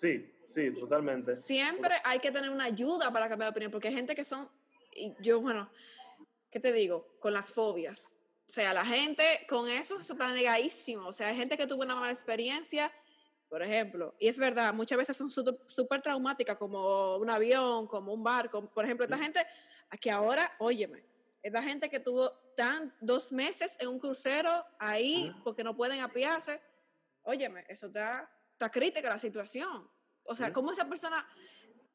Sí, 0.00 0.32
sí, 0.46 0.70
totalmente. 0.78 1.34
Siempre 1.34 1.96
hay 2.04 2.20
que 2.20 2.30
tener 2.30 2.48
una 2.48 2.62
ayuda 2.62 3.10
para 3.10 3.28
cambiar 3.28 3.48
de 3.48 3.54
opinión, 3.56 3.72
porque 3.72 3.88
hay 3.88 3.94
gente 3.94 4.14
que 4.14 4.22
son, 4.22 4.48
y 4.94 5.12
yo, 5.20 5.40
bueno, 5.40 5.68
¿qué 6.48 6.60
te 6.60 6.72
digo? 6.72 7.08
Con 7.18 7.32
las 7.32 7.46
fobias. 7.46 8.22
O 8.46 8.52
sea, 8.52 8.72
la 8.72 8.86
gente 8.86 9.24
con 9.48 9.68
eso, 9.68 9.98
eso 9.98 10.12
está 10.12 10.32
negadísimo. 10.32 11.08
O 11.08 11.12
sea, 11.12 11.26
hay 11.26 11.36
gente 11.36 11.56
que 11.56 11.66
tuvo 11.66 11.82
una 11.82 11.96
mala 11.96 12.12
experiencia, 12.12 12.92
por 13.52 13.62
ejemplo, 13.62 14.14
y 14.18 14.28
es 14.28 14.38
verdad, 14.38 14.72
muchas 14.72 14.96
veces 14.96 15.14
son 15.14 15.28
súper 15.28 16.00
traumáticas, 16.00 16.56
como 16.56 17.18
un 17.18 17.28
avión, 17.28 17.86
como 17.86 18.14
un 18.14 18.22
barco. 18.22 18.64
Por 18.70 18.86
ejemplo, 18.86 19.04
esta 19.04 19.18
gente, 19.18 19.46
que 20.00 20.10
ahora, 20.10 20.56
óyeme, 20.58 21.04
esta 21.42 21.62
gente 21.62 21.90
que 21.90 22.00
tuvo 22.00 22.32
tan 22.56 22.96
dos 23.02 23.30
meses 23.30 23.76
en 23.78 23.88
un 23.88 23.98
crucero 23.98 24.64
ahí 24.78 25.30
porque 25.44 25.62
no 25.62 25.76
pueden 25.76 26.00
apiarse, 26.00 26.62
óyeme, 27.24 27.66
eso 27.68 27.88
está, 27.88 28.32
está 28.52 28.70
crítica 28.70 29.10
la 29.10 29.18
situación. 29.18 29.86
O 30.22 30.34
sea. 30.34 30.50
¿cómo 30.50 30.72
esa 30.72 30.88
persona, 30.88 31.22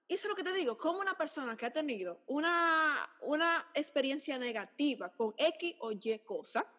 eso 0.07 0.27
es 0.27 0.29
lo 0.29 0.35
que 0.35 0.43
te 0.43 0.53
digo, 0.53 0.77
cómo 0.77 0.99
una 0.99 1.17
persona 1.17 1.57
que 1.57 1.65
ha 1.65 1.73
tenido 1.73 2.21
una, 2.27 3.09
una 3.21 3.67
experiencia 3.73 4.37
negativa 4.37 5.11
con 5.11 5.33
X 5.35 5.75
o 5.79 5.91
Y 5.91 6.19
cosa. 6.19 6.71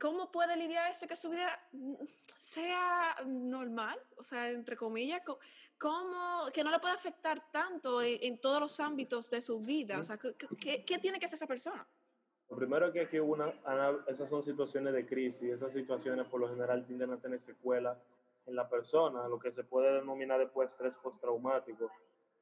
¿cómo 0.00 0.32
puede 0.32 0.56
lidiar 0.56 0.90
eso 0.90 1.06
que 1.06 1.14
su 1.14 1.28
vida 1.28 1.62
mm, 1.72 1.94
sea 2.40 3.16
normal? 3.26 3.98
O 4.16 4.22
sea, 4.22 4.50
entre 4.50 4.74
comillas, 4.76 5.20
co- 5.24 5.38
¿cómo 5.78 6.46
que 6.52 6.64
no 6.64 6.70
le 6.70 6.78
puede 6.78 6.94
afectar 6.94 7.50
tanto 7.52 8.00
en, 8.02 8.18
en 8.22 8.40
todos 8.40 8.60
los 8.60 8.80
ámbitos 8.80 9.28
de 9.30 9.42
su 9.42 9.60
vida? 9.60 10.00
O 10.00 10.04
sea, 10.04 10.18
¿qué, 10.18 10.84
qué- 10.84 10.98
tiene 10.98 11.20
que 11.20 11.26
hacer 11.26 11.36
esa 11.36 11.46
persona? 11.46 11.86
Lo 12.48 12.56
primero 12.56 12.86
es 12.86 12.92
que 12.92 13.00
aquí 13.02 13.20
hubo 13.20 13.34
una, 13.34 13.52
esas 14.08 14.28
son 14.28 14.42
situaciones 14.42 14.92
de 14.94 15.06
crisis, 15.06 15.50
esas 15.52 15.72
situaciones 15.72 16.26
por 16.26 16.40
lo 16.40 16.48
general 16.48 16.84
tienden 16.86 17.12
a 17.12 17.20
tener 17.20 17.38
secuelas 17.38 17.96
en 18.46 18.56
la 18.56 18.68
persona, 18.68 19.28
lo 19.28 19.38
que 19.38 19.52
se 19.52 19.62
puede 19.62 19.92
denominar 19.92 20.40
después 20.40 20.72
estrés 20.72 20.96
postraumático, 20.96 21.90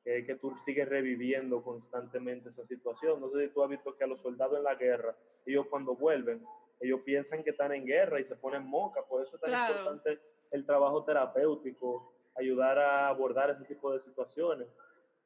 que 0.04 0.18
es 0.18 0.26
que 0.26 0.36
tú 0.36 0.54
sigues 0.64 0.88
reviviendo 0.88 1.62
constantemente 1.62 2.48
esa 2.50 2.64
situación. 2.64 3.20
No 3.20 3.28
sé 3.30 3.48
si 3.48 3.52
tú 3.54 3.62
has 3.64 3.68
visto 3.68 3.94
que 3.96 4.04
a 4.04 4.06
los 4.06 4.22
soldados 4.22 4.56
en 4.56 4.64
la 4.64 4.76
guerra, 4.76 5.14
ellos 5.44 5.66
cuando 5.68 5.94
vuelven, 5.96 6.42
ellos 6.80 7.00
piensan 7.04 7.42
que 7.42 7.50
están 7.50 7.72
en 7.72 7.84
guerra 7.84 8.20
y 8.20 8.24
se 8.24 8.36
ponen 8.36 8.66
moca, 8.66 9.02
por 9.02 9.22
eso 9.22 9.36
es 9.36 9.42
tan 9.42 9.50
Claro. 9.50 9.72
importante 9.72 10.20
el 10.50 10.64
trabajo 10.64 11.04
terapéutico, 11.04 12.12
ayudar 12.36 12.78
a 12.78 13.08
abordar 13.08 13.50
ese 13.50 13.64
tipo 13.64 13.92
de 13.92 14.00
situaciones. 14.00 14.68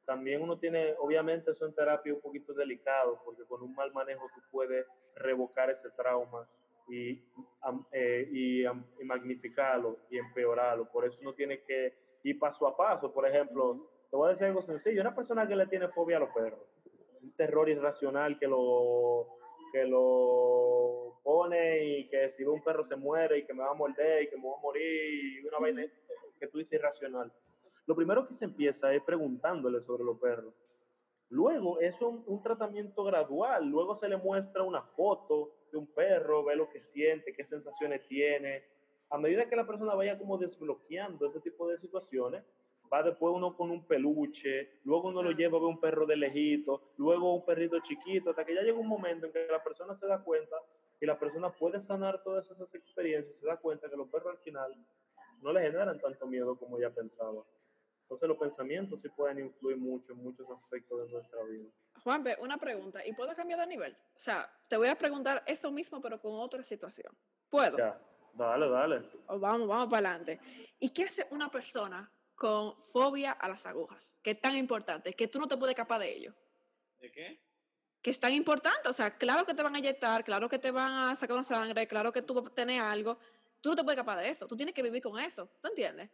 También 0.05 0.41
uno 0.41 0.57
tiene, 0.57 0.95
obviamente 0.99 1.51
eso 1.51 1.65
en 1.65 1.73
terapia 1.73 2.13
un 2.13 2.19
poquito 2.19 2.53
delicado, 2.53 3.15
porque 3.23 3.43
con 3.43 3.61
un 3.61 3.73
mal 3.73 3.93
manejo 3.93 4.27
tú 4.35 4.41
puedes 4.51 4.85
revocar 5.15 5.69
ese 5.69 5.89
trauma 5.91 6.47
y, 6.89 7.23
eh, 7.91 8.27
y, 8.31 8.65
y 8.65 9.05
magnificarlo 9.05 9.95
y 10.09 10.17
empeorarlo. 10.17 10.85
Por 10.91 11.05
eso 11.05 11.17
uno 11.21 11.33
tiene 11.33 11.61
que 11.61 11.93
ir 12.23 12.37
paso 12.37 12.67
a 12.67 12.75
paso. 12.75 13.13
Por 13.13 13.25
ejemplo, 13.27 13.69
Ujú. 13.71 13.89
te 14.11 14.17
voy 14.17 14.27
a 14.27 14.31
decir 14.31 14.47
algo 14.47 14.61
sencillo. 14.61 14.99
Una 14.99 15.15
persona 15.15 15.47
que 15.47 15.55
le 15.55 15.67
tiene 15.67 15.87
fobia 15.87 16.17
a 16.17 16.19
los 16.21 16.31
perros, 16.31 16.69
un 17.21 17.31
terror 17.37 17.69
irracional 17.69 18.37
que 18.37 18.47
lo, 18.47 19.37
que 19.73 19.85
lo 19.85 21.19
pone 21.23 21.83
y 21.83 22.07
que 22.07 22.29
si 22.29 22.43
un 22.45 22.63
perro 22.63 22.85
se 22.85 22.95
muere 22.95 23.39
y 23.39 23.45
que 23.45 23.53
me 23.55 23.63
va 23.63 23.71
a 23.71 23.73
morder 23.73 24.23
y 24.23 24.29
que 24.29 24.37
me 24.37 24.47
va 24.47 24.55
a 24.55 24.61
morir 24.61 25.41
y 25.41 25.47
una 25.47 25.57
vaina 25.57 25.83
que 26.39 26.47
tú 26.47 26.59
dices 26.59 26.73
irracional. 26.73 27.33
Lo 27.87 27.95
primero 27.95 28.23
que 28.23 28.35
se 28.35 28.45
empieza 28.45 28.93
es 28.93 29.01
preguntándole 29.01 29.81
sobre 29.81 30.03
los 30.03 30.19
perros. 30.19 30.53
Luego 31.29 31.79
es 31.79 31.99
un, 32.03 32.23
un 32.27 32.43
tratamiento 32.43 33.03
gradual. 33.03 33.67
Luego 33.67 33.95
se 33.95 34.07
le 34.07 34.17
muestra 34.17 34.61
una 34.61 34.83
foto 34.83 35.55
de 35.71 35.79
un 35.79 35.87
perro, 35.87 36.45
ve 36.45 36.55
lo 36.55 36.69
que 36.69 36.79
siente, 36.79 37.33
qué 37.33 37.43
sensaciones 37.43 38.07
tiene. 38.07 38.63
A 39.09 39.17
medida 39.17 39.49
que 39.49 39.55
la 39.55 39.65
persona 39.65 39.95
vaya 39.95 40.19
como 40.19 40.37
desbloqueando 40.37 41.25
ese 41.25 41.39
tipo 41.39 41.67
de 41.67 41.77
situaciones, 41.79 42.43
va 42.93 43.01
después 43.01 43.33
uno 43.33 43.55
con 43.57 43.71
un 43.71 43.85
peluche, 43.87 44.79
luego 44.83 45.07
uno 45.07 45.23
lo 45.23 45.31
lleva 45.31 45.57
a 45.57 45.61
ver 45.61 45.69
un 45.69 45.79
perro 45.79 46.05
de 46.05 46.15
lejito, 46.15 46.93
luego 46.97 47.33
un 47.33 47.43
perrito 47.43 47.79
chiquito, 47.79 48.29
hasta 48.29 48.45
que 48.45 48.53
ya 48.53 48.61
llega 48.61 48.77
un 48.77 48.87
momento 48.87 49.25
en 49.25 49.31
que 49.31 49.47
la 49.49 49.63
persona 49.63 49.95
se 49.95 50.05
da 50.05 50.23
cuenta 50.23 50.55
y 51.01 51.05
la 51.07 51.17
persona 51.17 51.49
puede 51.51 51.79
sanar 51.79 52.21
todas 52.23 52.49
esas 52.51 52.73
experiencias, 52.75 53.35
se 53.37 53.47
da 53.47 53.57
cuenta 53.57 53.89
que 53.89 53.97
los 53.97 54.07
perros 54.09 54.35
al 54.35 54.43
final 54.43 54.75
no 55.41 55.51
le 55.51 55.61
generan 55.61 55.99
tanto 55.99 56.27
miedo 56.27 56.55
como 56.55 56.77
ella 56.77 56.93
pensaba. 56.93 57.43
Entonces 58.03 58.29
los 58.29 58.37
pensamientos 58.37 59.01
sí 59.01 59.09
pueden 59.09 59.39
influir 59.39 59.77
mucho 59.77 60.13
en 60.13 60.19
muchos 60.19 60.47
aspectos 60.51 61.05
de 61.05 61.11
nuestra 61.11 61.43
vida. 61.45 61.69
Juanpe, 62.03 62.35
una 62.41 62.57
pregunta. 62.57 62.99
¿Y 63.05 63.13
puedo 63.13 63.33
cambiar 63.33 63.61
de 63.61 63.67
nivel? 63.67 63.97
O 64.15 64.19
sea, 64.19 64.47
te 64.69 64.77
voy 64.77 64.89
a 64.89 64.95
preguntar 64.95 65.41
eso 65.47 65.71
mismo, 65.71 65.99
pero 65.99 66.19
con 66.19 66.33
otra 66.35 66.61
situación. 66.63 67.11
¿Puedo? 67.49 67.77
Ya, 67.77 67.99
dale, 68.33 68.69
dale. 68.69 69.09
O 69.27 69.39
vamos, 69.39 69.67
vamos 69.67 69.87
para 69.89 70.09
adelante. 70.09 70.39
¿Y 70.79 70.89
qué 70.89 71.05
hace 71.05 71.25
una 71.31 71.49
persona 71.49 72.11
con 72.43 72.75
fobia 72.77 73.31
a 73.31 73.47
las 73.47 73.65
agujas? 73.65 74.09
Que 74.21 74.31
es 74.31 74.41
tan 74.41 74.53
importante, 74.57 75.13
que 75.13 75.29
tú 75.29 75.39
no 75.39 75.47
te 75.47 75.55
puedes 75.55 75.71
escapar 75.73 76.01
de 76.01 76.13
ello. 76.13 76.33
¿De 76.99 77.09
qué? 77.09 77.39
Que 78.01 78.09
es 78.09 78.19
tan 78.19 78.33
importante. 78.33 78.89
O 78.89 78.93
sea, 78.93 79.17
claro 79.17 79.45
que 79.45 79.53
te 79.53 79.63
van 79.63 79.73
a 79.75 79.79
inyectar, 79.79 80.25
claro 80.25 80.49
que 80.49 80.59
te 80.59 80.71
van 80.71 80.91
a 80.91 81.15
sacar 81.15 81.37
una 81.37 81.45
sangre, 81.45 81.87
claro 81.87 82.11
que 82.11 82.21
tú 82.21 82.33
vas 82.33 82.45
a 82.51 82.53
tener 82.53 82.81
algo. 82.83 83.17
Tú 83.61 83.69
no 83.69 83.75
te 83.77 83.83
puedes 83.85 83.97
escapar 83.97 84.19
de 84.21 84.29
eso. 84.29 84.45
Tú 84.45 84.57
tienes 84.57 84.75
que 84.75 84.83
vivir 84.83 85.01
con 85.01 85.17
eso. 85.17 85.47
¿Tú 85.61 85.69
entiendes? 85.69 86.09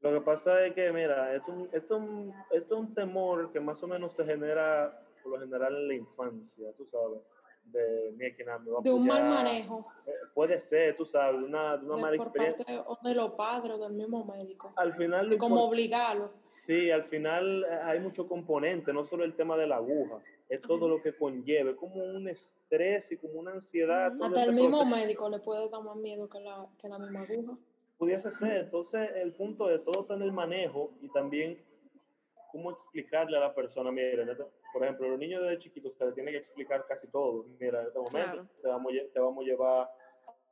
Lo 0.00 0.12
que 0.12 0.20
pasa 0.22 0.66
es 0.66 0.74
que, 0.74 0.90
mira, 0.90 1.32
esto, 1.36 1.52
es 1.52 1.56
un- 1.58 1.68
esto, 1.72 1.94
es 1.96 2.00
un- 2.02 2.34
esto 2.50 2.74
es 2.74 2.80
un 2.80 2.94
temor 2.94 3.52
que 3.52 3.60
más 3.60 3.80
o 3.84 3.86
menos 3.86 4.12
se 4.12 4.24
genera, 4.24 5.06
por 5.22 5.32
lo 5.34 5.38
general, 5.40 5.76
en 5.76 5.86
la 5.88 5.94
infancia, 5.94 6.72
tú 6.76 6.84
sabes, 6.84 7.22
de 7.64 8.12
mira, 8.16 8.36
que 8.36 8.44
nada, 8.44 8.58
me 8.58 8.70
va 8.70 8.78
a 8.80 8.82
De 8.82 8.90
un 8.90 9.06
mal 9.06 9.22
manejo. 9.24 9.86
Eh, 10.06 10.10
Puede 10.34 10.58
ser, 10.60 10.96
tú 10.96 11.04
sabes, 11.06 11.40
de 11.40 11.46
una, 11.46 11.76
de 11.76 11.84
una 11.86 11.96
de- 11.96 12.02
mala 12.02 12.16
por 12.16 12.26
experiencia. 12.26 12.64
parte 12.64 12.84
o 12.86 12.98
de 13.02 13.14
los 13.14 13.30
padres 13.32 13.76
o 13.76 13.78
del 13.78 13.92
mismo 13.92 14.24
médico. 14.24 14.72
Al 14.76 14.94
final, 14.94 15.36
Como 15.38 15.64
obligarlo. 15.64 16.32
sí, 16.44 16.90
al 16.90 17.04
final 17.04 17.64
eh, 17.64 17.78
hay 17.82 18.00
mucho 18.00 18.26
componente, 18.26 18.92
no 18.92 19.04
solo 19.04 19.24
el 19.24 19.34
tema 19.34 19.56
de 19.56 19.66
la 19.66 19.76
aguja, 19.76 20.18
es 20.48 20.60
todo 20.60 20.88
lo 20.88 21.00
que 21.02 21.14
conlleve, 21.16 21.76
como 21.76 21.96
un 22.04 22.28
estrés 22.28 23.10
y 23.12 23.16
como 23.16 23.40
una 23.40 23.52
ansiedad. 23.52 24.12
Hasta 24.22 24.44
el 24.44 24.52
mismo 24.54 24.80
proceso. 24.80 24.96
médico 24.96 25.28
le 25.30 25.38
puede 25.38 25.68
dar 25.70 25.82
más 25.82 25.96
miedo 25.96 26.28
que 26.28 26.40
la, 26.40 26.66
que 26.78 26.88
la 26.88 26.98
misma 26.98 27.20
aguja. 27.22 27.56
pudiese 27.98 28.30
ser. 28.32 28.56
Entonces, 28.64 29.10
el 29.16 29.32
punto 29.32 29.66
de 29.68 29.78
todo 29.78 30.04
tener 30.04 30.30
manejo 30.32 30.92
y 31.00 31.08
también 31.08 31.58
cómo 32.50 32.70
explicarle 32.70 33.36
a 33.36 33.40
la 33.40 33.54
persona, 33.54 33.90
mira, 33.92 34.24
neta, 34.24 34.46
por 34.72 34.82
ejemplo, 34.84 35.08
los 35.08 35.18
niños 35.18 35.42
de 35.42 35.58
chiquitos 35.58 35.94
se 35.94 36.04
les 36.06 36.14
tiene 36.14 36.30
que 36.30 36.38
explicar 36.38 36.84
casi 36.86 37.06
todo. 37.08 37.44
Mira, 37.60 37.80
en 37.80 37.86
este 37.88 37.98
momento 37.98 38.32
Claro. 38.32 38.48
te, 38.62 38.68
vamos, 38.68 38.92
te 39.12 39.20
vamos 39.20 39.44
a 39.44 39.48
llevar 39.48 39.90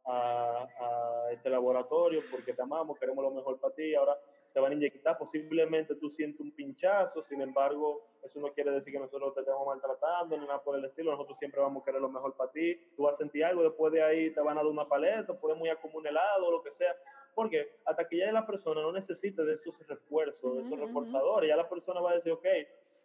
a, 0.04 0.68
a 0.80 1.33
este 1.33 1.50
laboratorio 1.50 2.20
porque 2.30 2.52
te 2.52 2.62
amamos, 2.62 2.98
queremos 2.98 3.22
lo 3.22 3.30
mejor 3.30 3.59
para 3.61 3.74
ti, 3.74 3.94
ahora 3.94 4.14
te 4.52 4.59
van 4.59 4.72
a 4.72 4.74
inyectar, 4.74 5.16
posiblemente 5.16 5.94
tú 5.94 6.11
sientes 6.11 6.40
un 6.40 6.50
pinchazo, 6.52 7.22
sin 7.22 7.40
embargo, 7.40 8.02
eso 8.24 8.40
no 8.40 8.48
quiere 8.48 8.72
decir 8.72 8.92
que 8.92 8.98
nosotros 8.98 9.33
te 9.35 9.40
estemos 9.40 9.64
maltratando 9.64 10.37
ni 10.37 10.44
nada 10.44 10.61
por 10.61 10.76
el 10.76 10.85
estilo, 10.85 11.12
nosotros 11.12 11.38
siempre 11.38 11.61
vamos 11.61 11.83
a 11.83 11.85
querer 11.85 12.00
lo 12.00 12.09
mejor 12.09 12.35
para 12.35 12.50
ti, 12.50 12.74
tú 12.96 13.04
vas 13.04 13.14
a 13.14 13.18
sentir 13.18 13.44
algo, 13.44 13.62
después 13.62 13.92
de 13.92 14.02
ahí 14.02 14.30
te 14.35 14.40
van 14.40 14.59
a 14.59 14.62
dar 14.62 14.66
una 14.70 14.88
paleta, 14.88 15.38
podemos 15.38 15.64
ir 15.66 15.70
a 15.72 15.76
comer 15.80 15.96
un 15.98 16.06
helado, 16.09 16.50
lo 16.50 16.62
que 16.62 16.72
sea, 16.72 16.92
porque 17.35 17.76
hasta 17.87 18.09
que 18.09 18.16
ya 18.18 18.33
la 18.33 18.44
persona 18.44 18.83
no 18.83 18.90
necesite 18.90 19.44
de 19.44 19.52
esos 19.52 19.87
refuerzos, 19.87 20.56
de 20.56 20.62
esos 20.62 20.80
reforzadores, 20.80 21.48
ya 21.48 21.56
la 21.56 21.68
persona 21.68 22.00
va 22.00 22.11
a 22.11 22.14
decir, 22.14 22.33
ok, 22.33 22.46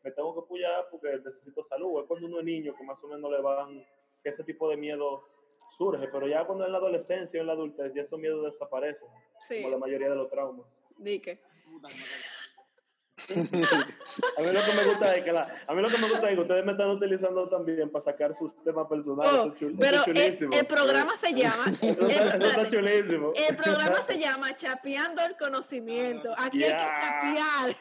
me 0.04 0.12
tengo 0.12 0.34
que 0.34 0.45
porque 0.92 1.20
necesito 1.24 1.62
salud, 1.64 2.02
es 2.02 2.08
cuando 2.08 2.28
uno 2.28 2.40
es 2.40 2.46
niño 2.46 2.74
que 2.78 2.84
más 2.84 3.04
o 3.04 3.08
menos 3.08 3.32
le 3.32 3.42
van, 3.42 3.86
que 4.24 4.30
ese 4.30 4.44
tipo 4.44 4.70
de 4.70 4.78
miedo 4.78 5.24
surge, 5.78 6.08
pero 6.10 6.28
ya 6.28 6.46
cuando 6.46 6.66
en 6.66 6.72
la 6.72 6.78
adolescencia 6.78 7.40
o 7.40 7.42
en 7.42 7.48
la 7.48 7.54
adultez, 7.54 7.92
ya 7.96 8.02
esos 8.02 8.20
miedos 8.20 8.44
desaparecen, 8.46 9.08
Sí. 9.48 9.62
como 9.64 9.72
la 9.72 9.78
mayoría 9.80 10.10
de 10.10 10.16
los 10.16 10.30
traumas. 10.30 10.66
Di 10.98 11.20
que. 11.20 11.42
Puta, 11.66 11.88
que 11.90 11.96
me 11.96 13.62
cago. 13.62 13.84
A 14.38 14.42
mí 14.42 14.52
lo 14.52 14.60
que 14.66 14.74
me 14.74 14.84
gusta 14.86 15.16
es 15.16 15.24
que 15.24 15.32
la, 15.32 15.64
a 15.68 15.74
mí 15.74 15.82
lo 15.82 15.90
que 15.90 15.98
me 15.98 16.10
gusta 16.10 16.30
es 16.30 16.36
que 16.36 16.42
ustedes 16.42 16.64
me 16.66 16.74
están 16.74 16.90
utilizando 16.92 17.50
también 17.50 17.90
para 17.90 18.04
sacar 18.06 18.36
sus 18.36 18.56
temas 18.64 18.88
personales. 18.88 19.34
Oh, 19.34 19.38
eso 19.38 19.48
es 19.48 19.60
chul- 19.62 19.76
pero 19.80 19.98
es 20.22 20.42
el, 20.42 20.54
el 20.54 20.66
programa 20.68 21.16
se 21.16 21.34
llama. 21.34 21.64
Eso 21.82 22.08
el, 22.08 22.68
chulísimo. 22.70 23.32
el 23.36 23.56
programa 23.56 23.96
se 23.96 24.20
llama 24.20 24.54
Chapeando 24.56 25.22
el 25.24 25.36
conocimiento. 25.38 26.32
Aquí 26.38 26.64
hay 26.64 26.72
que 26.72 26.78
Yeah. 26.78 26.92
chapear. 26.92 27.76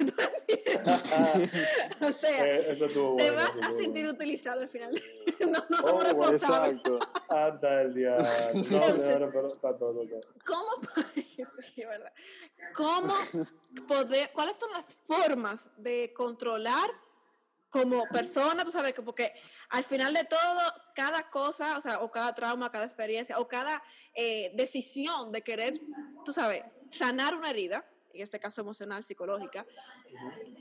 o 2.00 2.12
sea, 2.12 2.38
Eh, 2.38 2.66
estuvo 2.72 3.16
te 3.16 3.30
bueno, 3.30 3.36
vas 3.36 3.58
a 3.58 3.72
sentir 3.72 4.04
bueno. 4.04 4.10
utilizado 4.12 4.60
al 4.62 4.68
final. 4.68 4.92
no, 5.40 5.46
no 5.46 5.58
Oh, 5.70 5.76
somos 5.76 5.92
bueno, 5.92 6.04
responsables. 6.30 6.72
Exacto. 6.74 6.98
Anda 7.28 7.82
el 7.82 7.94
diablo. 7.94 8.24
No, 8.54 8.60
Entonces- 8.60 9.28
pero 9.32 9.46
está 9.46 9.76
todo. 9.76 10.02
¿Cómo, 10.46 10.70
sí, 11.14 11.36
es 11.76 11.88
verdad. 11.88 12.12
¿Cómo 12.74 13.14
poder, 13.88 14.30
cuáles 14.32 14.56
son 14.56 14.70
las 14.72 14.86
formas 15.06 15.60
de 15.76 16.12
controlar 16.14 16.90
como 17.70 18.06
persona, 18.06 18.64
tú 18.64 18.70
sabes, 18.70 18.94
que 18.94 19.02
porque 19.02 19.32
al 19.70 19.82
final 19.82 20.14
de 20.14 20.22
todo, 20.24 20.60
cada 20.94 21.28
cosa, 21.30 21.76
o 21.76 21.80
sea, 21.80 21.98
o 22.02 22.10
cada 22.12 22.32
trauma, 22.32 22.70
cada 22.70 22.84
experiencia, 22.84 23.40
o 23.40 23.48
cada 23.48 23.82
eh, 24.14 24.52
decisión 24.54 25.32
de 25.32 25.42
querer, 25.42 25.80
tú 26.24 26.32
sabes, 26.32 26.62
sanar 26.96 27.34
una 27.34 27.50
herida, 27.50 27.84
en 28.14 28.22
este 28.22 28.38
caso 28.40 28.60
emocional, 28.60 29.02
psicológica, 29.04 29.66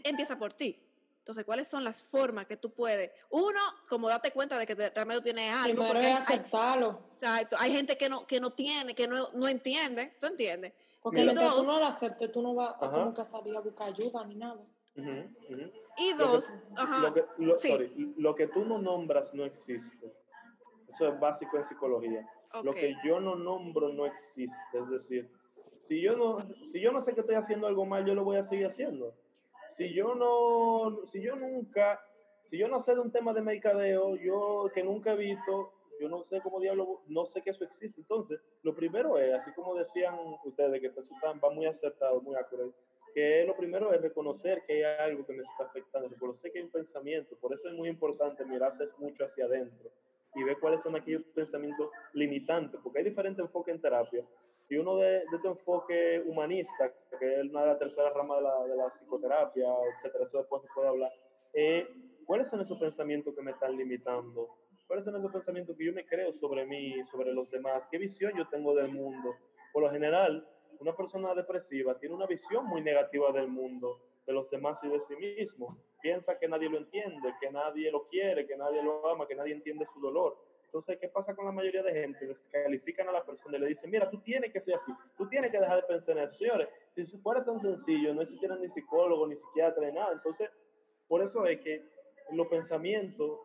empieza 0.03 0.37
por 0.37 0.53
ti. 0.53 0.79
Entonces, 1.19 1.45
¿cuáles 1.45 1.67
son 1.67 1.83
las 1.85 1.97
formas 2.03 2.45
que 2.47 2.57
tú 2.57 2.73
puedes? 2.73 3.11
Uno, 3.29 3.59
como 3.87 4.09
date 4.09 4.31
cuenta 4.31 4.57
de 4.57 4.67
que 4.67 4.75
te- 4.75 4.89
realmente 4.89 5.19
tú 5.21 5.23
tienes 5.23 5.53
algo. 5.55 5.75
Primero 5.83 5.93
porque 5.93 6.11
es 6.11 6.17
aceptarlo. 6.19 7.05
Exacto. 7.11 7.55
Hay 7.59 7.71
gente 7.71 7.97
que 7.97 8.09
no, 8.09 8.27
que 8.27 8.41
no 8.41 8.51
tiene, 8.51 8.93
que 8.93 9.07
no, 9.07 9.29
no 9.33 9.47
entiende. 9.47 10.17
¿Tú 10.19 10.25
entiendes? 10.25 10.73
Porque 11.01 11.21
Y 11.21 11.23
mientras 11.23 11.49
tú 11.51 11.55
dos- 11.57 11.67
no 11.67 11.79
lo 11.79 11.85
aceptes, 11.85 12.31
tú 12.31 12.41
no 12.41 12.53
vas 12.55 12.77
tú 12.77 12.91
nunca 12.91 13.23
salir 13.23 13.55
a 13.55 13.61
buscar 13.61 13.87
ayuda 13.87 14.25
ni 14.25 14.35
nada. 14.35 14.59
Ujú. 14.97 15.31
Y 15.97 16.11
Lo 16.11 16.17
que- 16.17 16.23
dos, 16.25 16.45
ajá. 16.75 16.99
Lo 17.01 17.13
que, 17.13 17.25
lo, 17.37 17.55
sí. 17.57 17.69
sorry, 17.71 18.13
lo 18.17 18.35
que 18.35 18.47
tú 18.47 18.65
no 18.65 18.77
nombras 18.79 19.33
no 19.33 19.45
existe. 19.45 20.13
Eso 20.89 21.07
es 21.07 21.19
básico 21.19 21.55
en 21.57 21.63
psicología. 21.63 22.29
Lo 22.63 22.71
que 22.73 22.95
yo 23.05 23.19
no 23.21 23.35
nombro 23.35 23.89
no 23.89 24.05
existe. 24.05 24.55
Es 24.77 24.89
decir, 24.89 25.31
si 25.87 26.01
yo 26.01 26.15
no, 26.15 26.37
si 26.65 26.79
yo 26.79 26.91
no 26.91 27.01
sé 27.01 27.13
que 27.13 27.21
estoy 27.21 27.35
haciendo 27.35 27.67
algo 27.67 27.85
mal, 27.85 28.05
yo 28.05 28.15
lo 28.15 28.23
voy 28.23 28.37
a 28.37 28.43
seguir 28.43 28.67
haciendo. 28.67 29.13
Si 29.69 29.93
yo 29.93 30.15
no, 30.15 31.05
si 31.05 31.21
yo 31.21 31.35
nunca, 31.35 31.99
si 32.45 32.57
yo 32.57 32.69
no 32.69 32.79
sé 32.79 32.93
de 32.93 33.01
un 33.01 33.11
tema 33.11 33.33
de 33.33 33.41
mercadeo, 33.41 34.15
yo 34.15 34.69
que 34.73 34.81
nunca 34.81 35.11
he 35.11 35.17
visto, 35.17 35.73
yo 35.99 36.07
no 36.07 36.23
sé 36.23 36.39
cómo 36.41 36.61
diablo, 36.61 36.87
no 37.09 37.25
sé 37.25 37.41
que 37.41 37.49
eso 37.49 37.65
existe. 37.65 37.99
Entonces, 37.99 38.39
lo 38.61 38.73
primero 38.73 39.17
es, 39.17 39.33
así 39.33 39.51
como 39.51 39.75
decían 39.75 40.15
ustedes, 40.45 40.79
que 40.79 40.89
Jesús 40.89 41.17
va 41.23 41.49
muy 41.49 41.65
acertado, 41.65 42.21
muy 42.21 42.35
acurado, 42.35 42.71
que 43.13 43.43
lo 43.45 43.55
primero 43.55 43.91
es 43.93 44.01
reconocer 44.01 44.63
que 44.65 44.85
hay 44.85 45.09
algo 45.09 45.25
que 45.25 45.33
me 45.33 45.43
está 45.43 45.65
afectando, 45.65 46.07
reconocer 46.07 46.51
que 46.51 46.59
hay 46.59 46.65
un 46.65 46.71
pensamiento. 46.71 47.35
Por 47.41 47.53
eso 47.53 47.67
es 47.67 47.73
muy 47.73 47.89
importante 47.89 48.45
mirarse 48.45 48.85
mucho 48.99 49.25
hacia 49.25 49.45
adentro 49.45 49.91
y 50.33 50.43
ver 50.43 50.57
cuáles 50.59 50.81
son 50.81 50.95
aquellos 50.95 51.23
pensamientos 51.35 51.91
limitantes, 52.13 52.79
porque 52.81 52.99
hay 52.99 53.05
diferentes 53.05 53.43
enfoques 53.43 53.75
en 53.75 53.81
terapia. 53.81 54.25
Y 54.69 54.77
uno 54.77 54.97
de, 54.97 55.23
de 55.31 55.39
tu 55.41 55.49
enfoque 55.49 56.23
humanista, 56.25 56.91
que 57.19 57.41
es 57.41 57.49
una 57.49 57.61
de 57.61 57.67
las 57.67 57.79
terceras 57.79 58.13
ramas 58.13 58.37
de 58.37 58.43
la, 58.43 58.63
de 58.65 58.75
la 58.75 58.87
psicoterapia, 58.89 59.67
etcétera, 59.95 60.23
eso 60.23 60.37
después 60.37 60.61
se 60.61 60.67
puede 60.73 60.87
hablar, 60.87 61.11
eh, 61.53 61.87
¿cuáles 62.25 62.47
son 62.47 62.61
esos 62.61 62.79
pensamientos 62.79 63.35
que 63.35 63.41
me 63.41 63.51
están 63.51 63.75
limitando? 63.75 64.49
¿Cuáles 64.87 65.05
son 65.05 65.15
esos 65.15 65.31
pensamientos 65.31 65.77
que 65.77 65.85
yo 65.85 65.93
me 65.93 66.05
creo 66.05 66.33
sobre 66.33 66.65
mí, 66.65 67.03
sobre 67.11 67.33
los 67.33 67.49
demás? 67.51 67.87
¿Qué 67.89 67.97
visión 67.97 68.33
yo 68.35 68.47
tengo 68.49 68.75
del 68.75 68.89
mundo? 68.89 69.35
Por 69.71 69.83
lo 69.83 69.89
general, 69.89 70.47
una 70.79 70.95
persona 70.95 71.33
depresiva 71.33 71.97
tiene 71.99 72.15
una 72.15 72.25
visión 72.27 72.65
muy 72.67 72.81
negativa 72.81 73.31
del 73.31 73.47
mundo, 73.47 73.99
de 74.25 74.33
los 74.33 74.49
demás 74.49 74.83
y 74.83 74.89
de 74.89 75.01
sí 75.01 75.15
mismo. 75.15 75.75
Piensa 76.01 76.37
que 76.37 76.47
nadie 76.47 76.69
lo 76.69 76.77
entiende, 76.77 77.33
que 77.39 77.51
nadie 77.51 77.91
lo 77.91 78.01
quiere, 78.03 78.45
que 78.45 78.57
nadie 78.57 78.83
lo 78.83 79.07
ama, 79.09 79.27
que 79.27 79.35
nadie 79.35 79.53
entiende 79.53 79.85
su 79.85 79.99
dolor. 79.99 80.37
Entonces, 80.73 80.97
¿qué 80.99 81.07
pasa 81.07 81.35
con 81.35 81.45
la 81.45 81.51
mayoría 81.51 81.83
de 81.83 81.93
gente? 81.93 82.25
Descalifican 82.25 83.07
a 83.07 83.11
la 83.11 83.23
persona 83.23 83.57
y 83.57 83.59
le 83.59 83.67
dicen, 83.67 83.91
mira, 83.91 84.09
tú 84.09 84.19
tienes 84.21 84.51
que 84.51 84.59
ser 84.59 84.73
así, 84.73 84.91
tú 85.15 85.29
tienes 85.29 85.51
que 85.51 85.59
dejar 85.59 85.79
de 85.79 85.87
pensar 85.87 86.17
en 86.17 86.23
eso. 86.23 86.33
Señores, 86.39 86.67
si 86.95 87.15
fuera 87.19 87.43
tan 87.43 87.59
sencillo, 87.59 88.11
no 88.11 88.23
existieran 88.23 88.59
ni 88.59 88.67
psicólogo, 88.67 89.27
ni 89.27 89.35
psiquiatra, 89.35 89.85
ni 89.85 89.93
nada. 89.93 90.13
Entonces, 90.13 90.49
por 91.07 91.21
eso 91.21 91.45
es 91.45 91.59
que 91.59 91.87
los 92.31 92.47
pensamientos 92.47 93.41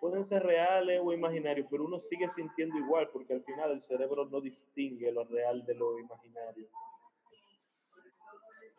pueden 0.00 0.24
ser 0.24 0.42
reales 0.42 1.02
o 1.04 1.12
imaginarios, 1.12 1.66
pero 1.70 1.84
uno 1.84 1.98
sigue 1.98 2.30
sintiendo 2.30 2.78
igual, 2.78 3.10
porque 3.12 3.34
al 3.34 3.44
final 3.44 3.72
el 3.72 3.82
cerebro 3.82 4.24
no 4.24 4.40
distingue 4.40 5.12
lo 5.12 5.24
real 5.24 5.66
de 5.66 5.74
lo 5.74 5.98
imaginario. 5.98 6.66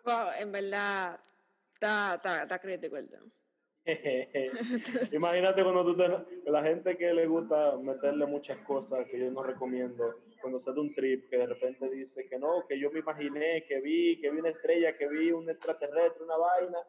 Wow, 0.04 0.30
en 0.40 0.52
verdad, 0.52 1.20
está, 1.76 2.16
está, 2.16 2.42
está 2.42 2.58
crítico. 2.58 2.98
Imagínate 5.12 5.64
cuando 5.64 5.86
tú 5.86 5.96
te, 5.96 6.50
la 6.50 6.64
gente 6.64 6.98
que 6.98 7.14
le 7.14 7.28
gusta 7.28 7.78
meterle 7.78 8.26
muchas 8.26 8.58
cosas 8.60 9.06
que 9.08 9.20
yo 9.20 9.30
no 9.30 9.44
recomiendo, 9.44 10.22
cuando 10.42 10.60
se 10.60 10.74
da 10.74 10.82
un 10.82 10.94
trip 10.94 11.30
que 11.30 11.38
de 11.38 11.46
repente 11.46 11.90
dice 11.92 12.26
que 12.28 12.40
no, 12.40 12.66
que 12.68 12.80
yo 12.80 12.90
me 12.90 13.00
imaginé, 13.00 13.64
que 13.68 13.80
vi, 13.82 14.20
que 14.20 14.32
vi 14.32 14.40
una 14.40 14.50
estrella, 14.50 14.98
que 14.98 15.08
vi 15.08 15.32
un 15.32 15.48
extraterrestre, 15.50 16.24
una 16.24 16.38
vaina. 16.38 16.80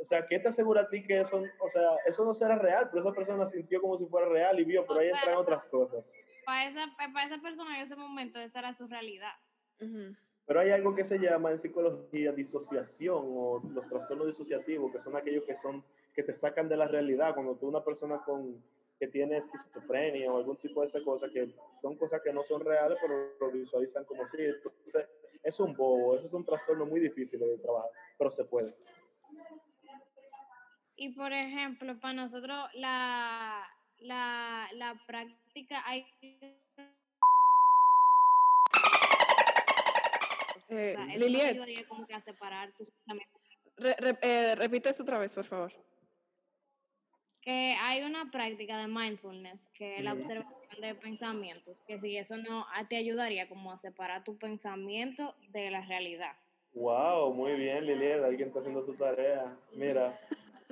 O 0.00 0.04
sea, 0.04 0.26
¿qué 0.26 0.40
te 0.40 0.48
asegura 0.48 0.82
a 0.82 0.88
ti 0.88 1.06
que 1.06 1.20
eso, 1.20 1.42
o 1.60 1.68
sea, 1.68 1.88
eso 2.06 2.24
no 2.24 2.34
será 2.34 2.58
real? 2.58 2.88
Pero 2.90 3.00
esa 3.00 3.12
persona 3.12 3.46
sintió 3.46 3.80
como 3.80 3.96
si 3.96 4.06
fuera 4.06 4.28
real 4.28 4.58
y 4.58 4.64
vio, 4.64 4.84
pero 4.86 5.00
ahí 5.00 5.08
entran 5.08 5.36
otras 5.36 5.64
cosas. 5.66 6.12
Para 6.44 6.66
esa, 6.66 6.86
para 6.96 7.24
esa 7.24 7.38
persona 7.38 7.78
en 7.78 7.84
ese 7.84 7.94
momento 7.94 8.40
esa 8.40 8.58
era 8.58 8.74
su 8.74 8.88
realidad. 8.88 9.34
Ujú. 9.80 10.16
Pero 10.46 10.60
hay 10.60 10.70
algo 10.70 10.94
que 10.94 11.04
se 11.04 11.18
llama 11.18 11.50
en 11.50 11.58
psicología 11.58 12.32
disociación 12.32 13.22
o 13.24 13.62
los 13.72 13.88
trastornos 13.88 14.26
disociativos, 14.26 14.92
que 14.92 15.00
son 15.00 15.16
aquellos 15.16 15.44
que 15.44 15.54
son 15.54 15.82
que 16.14 16.22
te 16.22 16.32
sacan 16.32 16.68
de 16.68 16.76
la 16.76 16.86
realidad. 16.86 17.34
Cuando 17.34 17.56
tú 17.56 17.66
una 17.66 17.82
persona 17.82 18.22
con 18.24 18.62
que 18.98 19.08
tiene 19.08 19.38
esquizofrenia 19.38 20.30
o 20.32 20.38
algún 20.38 20.56
tipo 20.56 20.80
de 20.80 20.86
esa 20.86 21.02
cosa, 21.02 21.28
que 21.28 21.52
son 21.82 21.96
cosas 21.96 22.20
que 22.22 22.32
no 22.32 22.44
son 22.44 22.60
reales, 22.64 22.98
pero 23.00 23.34
lo 23.40 23.50
visualizan 23.50 24.04
como 24.04 24.26
si. 24.26 24.42
Entonces, 24.42 25.08
es 25.42 25.60
un 25.60 25.74
bobo, 25.74 26.16
eso 26.16 26.26
es 26.26 26.32
un 26.32 26.44
trastorno 26.44 26.86
muy 26.86 27.00
difícil 27.00 27.40
de 27.40 27.58
trabajar, 27.58 27.90
pero 28.18 28.30
se 28.30 28.44
puede. 28.44 28.74
Y 30.96 31.10
por 31.14 31.32
ejemplo, 31.32 31.98
para 31.98 32.14
nosotros 32.14 32.56
la, 32.74 33.66
la, 33.98 34.68
la 34.74 34.94
práctica 35.06 35.82
hay 35.86 36.06
Eh, 40.68 40.94
o 40.96 41.02
sea, 41.04 41.14
eso 41.14 41.24
Liliet, 41.26 41.50
ayudaría 41.50 41.86
como 41.88 42.06
que 42.06 42.14
a 42.14 42.20
separar 42.22 42.72
tus 42.72 42.88
pensamientos. 42.90 43.40
re- 43.76 43.96
re- 43.98 44.18
eh, 44.22 44.54
repite 44.56 44.88
eso 44.90 45.02
otra 45.02 45.18
vez, 45.18 45.32
por 45.32 45.44
favor. 45.44 45.72
que 47.42 47.76
hay 47.78 48.02
una 48.02 48.30
práctica 48.30 48.78
de 48.78 48.86
mindfulness 48.86 49.68
que 49.74 49.98
es 49.98 50.02
la 50.04 50.14
observación 50.14 50.80
de 50.80 50.94
pensamientos, 50.94 51.76
que 51.86 52.00
si 52.00 52.16
eso 52.16 52.38
no 52.38 52.64
a- 52.72 52.88
te 52.88 52.96
ayudaría 52.96 53.50
como 53.50 53.70
a 53.70 53.78
separar 53.78 54.24
tu 54.24 54.38
pensamiento 54.38 55.34
de 55.50 55.70
la 55.70 55.82
realidad. 55.82 56.32
Wow, 56.72 57.34
muy 57.34 57.52
bien, 57.56 57.84
Liliana, 57.84 58.28
alguien 58.28 58.48
está 58.48 58.60
haciendo 58.60 58.82
su 58.86 58.94
tarea. 58.94 59.54
Mira, 59.74 60.18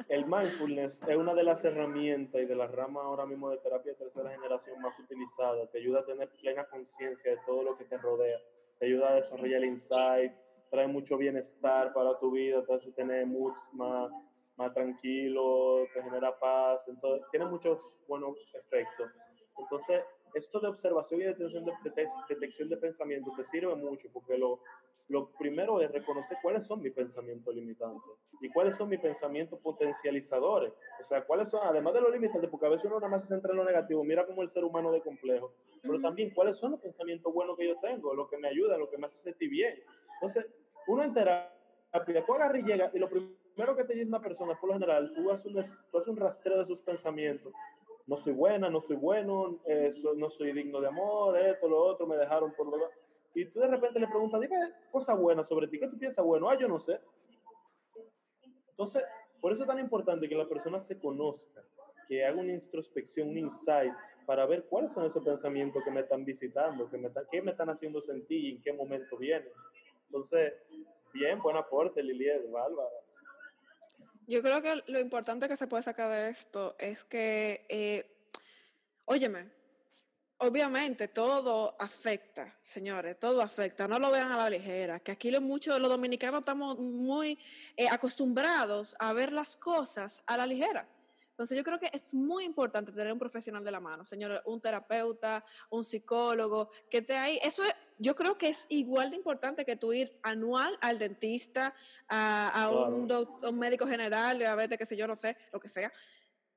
el 0.09 0.25
mindfulness 0.27 1.01
es 1.07 1.15
una 1.17 1.35
de 1.35 1.43
las 1.45 1.63
herramientas 1.63 2.41
y 2.41 2.47
de 2.47 2.57
las 2.57 2.71
ramas 2.73 3.05
ahora 3.05 3.27
mismo 3.27 3.51
de 3.51 3.59
terapia 3.59 3.93
de 3.93 3.99
tercera 3.99 4.31
generación 4.31 4.81
más 4.81 4.99
utilizada. 4.99 5.67
Te 5.71 5.77
ayuda 5.79 6.01
a 6.01 6.07
tener 6.07 6.31
plena 6.41 6.65
conciencia 6.69 7.33
de 7.33 7.39
todo 7.45 7.63
lo 7.63 7.77
que 7.77 7.85
te 7.85 7.99
rodea. 7.99 8.39
Te 8.83 8.89
ayuda 8.89 9.11
a 9.11 9.15
desarrollar 9.15 9.63
el 9.63 9.67
insight, 9.67 10.33
trae 10.69 10.89
mucho 10.89 11.17
bienestar 11.17 11.93
para 11.93 12.19
tu 12.19 12.33
vida, 12.33 12.65
te 12.67 12.75
hace 12.75 12.91
tener 12.91 13.25
moods 13.29 13.69
más, 13.75 14.11
más 14.57 14.73
tranquilo, 14.73 15.87
te 15.95 16.03
genera 16.03 16.37
paz. 16.37 16.89
Entonces, 16.89 17.25
tiene 17.31 17.47
muchos 17.47 17.79
buenos 18.09 18.37
efectos. 18.53 19.09
Entonces, 19.57 20.03
esto 20.35 20.59
de 20.59 20.67
observación 20.67 21.21
y 21.21 21.25
detección 21.27 21.65
de, 21.65 21.71
detec- 21.85 22.27
detección 22.29 22.69
de 22.71 22.77
pensamientos 22.77 23.33
te 23.37 23.45
sirve 23.45 23.73
mucho 23.77 24.09
porque 24.13 24.37
lo, 24.37 24.59
lo 25.09 25.31
primero 25.33 25.81
es 25.81 25.91
reconocer 25.91 26.39
cuáles 26.43 26.65
son 26.65 26.81
mis 26.81 26.93
pensamientos 26.93 27.55
limitantes 27.55 28.03
y 28.41 28.49
cuáles 28.51 28.77
son 28.77 28.89
mis 28.89 29.01
pensamientos 29.01 29.59
potencializadores. 29.61 30.73
O 31.01 31.05
sea, 31.05 31.23
cuáles 31.25 31.51
son, 31.51 31.61
además 31.65 31.95
de 31.95 32.01
los 32.01 32.13
limitantes, 32.13 32.49
porque 32.51 32.67
a 32.67 32.71
veces 32.71 32.87
uno 32.87 32.97
nada 32.97 33.09
más 33.11 33.23
se 33.23 33.29
centra 33.35 33.51
en 33.53 33.59
lo 33.59 33.65
negativo, 33.65 34.03
mira 34.05 34.27
como 34.27 34.43
el 34.43 34.49
ser 34.49 34.65
humano 34.65 34.91
de 34.91 35.01
complejo, 35.03 35.53
pero 35.83 36.01
también 36.01 36.31
cuáles 36.31 36.57
son 36.57 36.73
los 36.73 36.81
pensamientos 36.81 37.33
buenos 37.33 37.57
que 37.59 37.67
yo 37.69 37.77
tengo, 37.81 38.15
lo 38.15 38.29
que 38.29 38.39
me 38.39 38.49
ayuda, 38.49 38.79
lo 38.79 38.89
que 38.89 38.97
me 38.99 39.07
hace 39.07 39.19
sentir 39.23 39.51
bien. 39.51 39.75
Entonces, 40.15 40.47
uno 40.87 41.03
en 41.03 41.13
terapia, 41.13 42.25
tú 42.27 42.35
agarras 42.35 42.61
y 42.61 42.65
llegas 42.65 42.95
y 42.95 42.99
lo 42.99 43.09
primero 43.09 43.77
que 43.77 43.85
te 43.85 43.95
dice 43.95 44.07
una 44.07 44.21
persona, 44.21 44.59
por 44.59 44.69
lo 44.69 44.75
general, 44.75 45.13
tú 45.15 45.31
haces 45.31 45.47
un, 45.47 45.55
tú 45.91 45.99
haces 45.99 46.09
un 46.09 46.17
rastreo 46.17 46.59
de 46.59 46.65
sus 46.65 46.81
pensamientos. 46.81 47.53
No 48.07 48.17
soy 48.17 48.33
buena, 48.33 48.69
no 48.69 48.81
soy 48.81 48.97
bueno, 48.97 49.61
eh, 49.65 49.93
so- 49.93 50.15
no 50.15 50.29
soy 50.31 50.53
digno 50.53 50.81
de 50.81 50.89
amor, 50.89 51.39
esto, 51.39 51.69
lo 51.69 51.79
otro, 51.85 52.07
me 52.07 52.17
dejaron 52.17 52.53
por 52.53 52.67
lo 52.67 52.79
Y 53.35 53.47
tú 53.47 53.61
de 53.61 53.69
repente 53.69 53.99
le 53.99 54.09
preguntas, 54.09 54.41
dime 54.41 54.57
cosas 54.91 55.19
buenas 55.19 55.49
sobre 55.49 55.69
ti, 55.69 55.79
¿qué 55.79 55.89
tú 55.89 55.99
piensas 55.99 56.25
bueno? 56.25 56.49
Ah, 56.49 56.59
yo 56.59 56.69
no 56.69 56.79
sé. 56.79 57.01
Entonces, 58.71 59.03
por 59.41 59.53
eso 59.53 59.63
es 59.63 59.69
tan 59.69 59.79
importante 59.79 60.29
que 60.29 60.35
la 60.35 60.49
persona 60.49 60.79
se 60.79 61.01
conozca, 61.01 61.63
que 62.09 62.25
haga 62.25 62.41
una 62.41 62.53
introspección, 62.53 63.29
un 63.29 63.39
insight, 63.39 63.93
para 64.27 64.47
ver 64.47 64.65
cuáles 64.67 64.93
son 64.93 65.05
esos 65.05 65.25
pensamientos 65.25 65.83
que 65.83 65.91
me 65.91 66.01
están 66.01 66.25
visitando, 66.25 66.89
que 66.89 66.99
me 66.99 67.11
qué 67.31 67.43
me 67.43 67.51
están 67.51 67.71
haciendo 67.71 68.01
sentir 68.01 68.45
y 68.45 68.51
en 68.57 68.63
qué 68.63 68.73
momento 68.73 69.17
vienen. 69.17 69.51
Entonces, 70.07 70.53
bien, 71.13 71.41
buen 71.41 71.57
aporte, 71.57 72.03
Liliet, 72.03 72.51
Bárbara. 72.51 72.89
Yo 74.27 74.41
creo 74.43 74.63
que 74.63 74.83
lo 74.87 75.01
importante 75.01 75.49
que 75.49 75.57
se 75.57 75.67
puede 75.67 75.83
sacar 75.83 76.11
de 76.11 76.31
esto 76.31 76.77
es 76.79 77.05
que, 77.05 77.67
eh, 77.69 78.07
óyeme, 79.05 79.51
obviamente 80.43 81.07
todo 81.09 81.77
afecta, 81.79 82.55
señores, 82.65 83.19
todo 83.19 83.41
afecta, 83.43 83.87
no 83.87 83.99
lo 83.99 84.11
vean 84.11 84.33
a 84.33 84.37
la 84.37 84.51
ligera, 84.51 84.99
que 85.01 85.13
aquí 85.13 85.31
lo 85.31 85.41
mucho, 85.41 85.79
los 85.79 85.89
dominicanos 85.89 86.41
estamos 86.41 86.79
muy 86.79 87.39
eh, 87.77 87.89
acostumbrados 87.89 88.95
a 88.99 89.13
ver 89.13 89.33
las 89.33 89.57
cosas 89.57 90.23
a 90.27 90.37
la 90.37 90.47
ligera. 90.47 90.89
Entonces 91.31 91.57
yo 91.57 91.65
creo 91.65 91.79
que 91.79 91.91
es 91.93 92.13
muy 92.13 92.45
importante 92.45 92.93
tener 92.93 93.13
un 93.13 93.19
profesional 93.19 93.65
de 93.65 93.71
la 93.71 93.81
mano, 93.81 94.05
señores, 94.05 94.41
un 94.45 94.61
terapeuta, 94.61 95.45
un 95.71 95.85
psicólogo, 95.85 96.71
que 96.91 96.99
esté 96.99 97.17
ahí. 97.17 97.39
Eso 97.43 97.63
es, 97.65 97.75
yo 97.99 98.15
creo 98.15 98.37
que 98.37 98.49
es 98.49 98.67
igual 98.69 99.11
de 99.11 99.17
importante 99.17 99.65
que 99.65 99.77
tú 99.77 99.93
ir 99.93 100.19
anual 100.23 100.77
al 100.83 100.99
dentista, 100.99 101.75
a, 102.09 102.49
a 102.65 102.69
un, 102.69 103.07
Claro. 103.07 103.25
doc- 103.25 103.45
un 103.49 103.59
médico 103.59 103.87
general, 103.87 104.43
a 104.45 104.55
ver, 104.57 104.69
que 104.77 104.85
sé 104.87 104.97
yo, 104.97 105.07
no 105.07 105.17
sé, 105.17 105.37
lo 105.53 105.59
que 105.59 105.69
sea. 105.69 105.91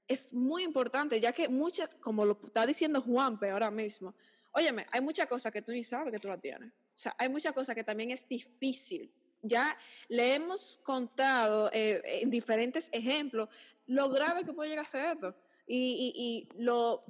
Es 0.07 0.33
muy 0.33 0.63
importante, 0.63 1.19
ya 1.19 1.31
que 1.31 1.49
muchas, 1.49 1.89
como 1.95 2.25
lo 2.25 2.37
está 2.43 2.65
diciendo 2.65 3.01
Juanpe 3.01 3.49
ahora 3.49 3.71
mismo, 3.71 4.13
óyeme, 4.51 4.85
hay 4.91 5.01
muchas 5.01 5.25
cosas 5.27 5.51
que 5.51 5.61
tú 5.61 5.71
ni 5.71 5.83
sabes 5.83 6.11
que 6.11 6.19
tú 6.19 6.27
las 6.27 6.39
tienes. 6.39 6.69
O 6.71 6.97
sea, 6.97 7.15
hay 7.17 7.27
muchas 7.29 7.53
cosas 7.53 7.75
que 7.75 7.83
también 7.83 8.11
es 8.11 8.27
difícil. 8.27 9.11
Ya 9.41 9.75
le 10.07 10.35
hemos 10.35 10.79
contado 10.83 11.69
eh, 11.73 12.01
en 12.21 12.29
diferentes 12.29 12.89
ejemplos 12.91 13.49
lo 13.87 14.09
grave 14.09 14.43
que 14.45 14.53
puede 14.53 14.69
llegar 14.69 14.85
a 14.85 14.89
ser 14.89 15.11
esto 15.13 15.35
y, 15.67 16.13
y- 16.15 16.49
y 16.57 16.63
lo, 16.63 17.01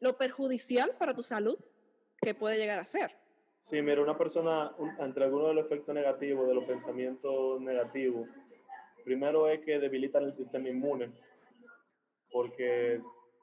lo 0.00 0.16
perjudicial 0.18 0.96
para 0.98 1.14
tu 1.14 1.22
salud 1.22 1.56
que 2.20 2.34
puede 2.34 2.58
llegar 2.58 2.78
a 2.78 2.84
ser. 2.84 3.10
Sí, 3.62 3.80
mira, 3.82 4.02
una 4.02 4.18
persona, 4.18 4.72
un- 4.78 4.94
entre 5.00 5.24
algunos 5.24 5.48
de 5.48 5.54
los 5.54 5.66
efectos 5.66 5.94
negativos 5.94 6.46
de 6.48 6.54
los 6.54 6.64
pensamientos 6.64 7.60
negativos, 7.60 8.28
primero 9.04 9.48
es 9.48 9.60
que 9.64 9.78
debilitan 9.78 10.24
el 10.24 10.32
sistema 10.34 10.68
inmune, 10.68 11.10
porque, 12.32 13.00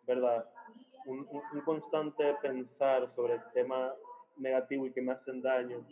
¿verdad? 0.07 0.45
Un, 1.05 1.19
un- 1.31 1.41
un 1.53 1.61
constante 1.61 2.33
pensar 2.41 3.07
sobre 3.07 3.35
el 3.35 3.41
tema 3.53 3.93
negativo 4.37 4.85
y 4.85 4.91
que 4.91 5.01
me 5.01 5.11
hacen 5.13 5.41
daño, 5.41 5.85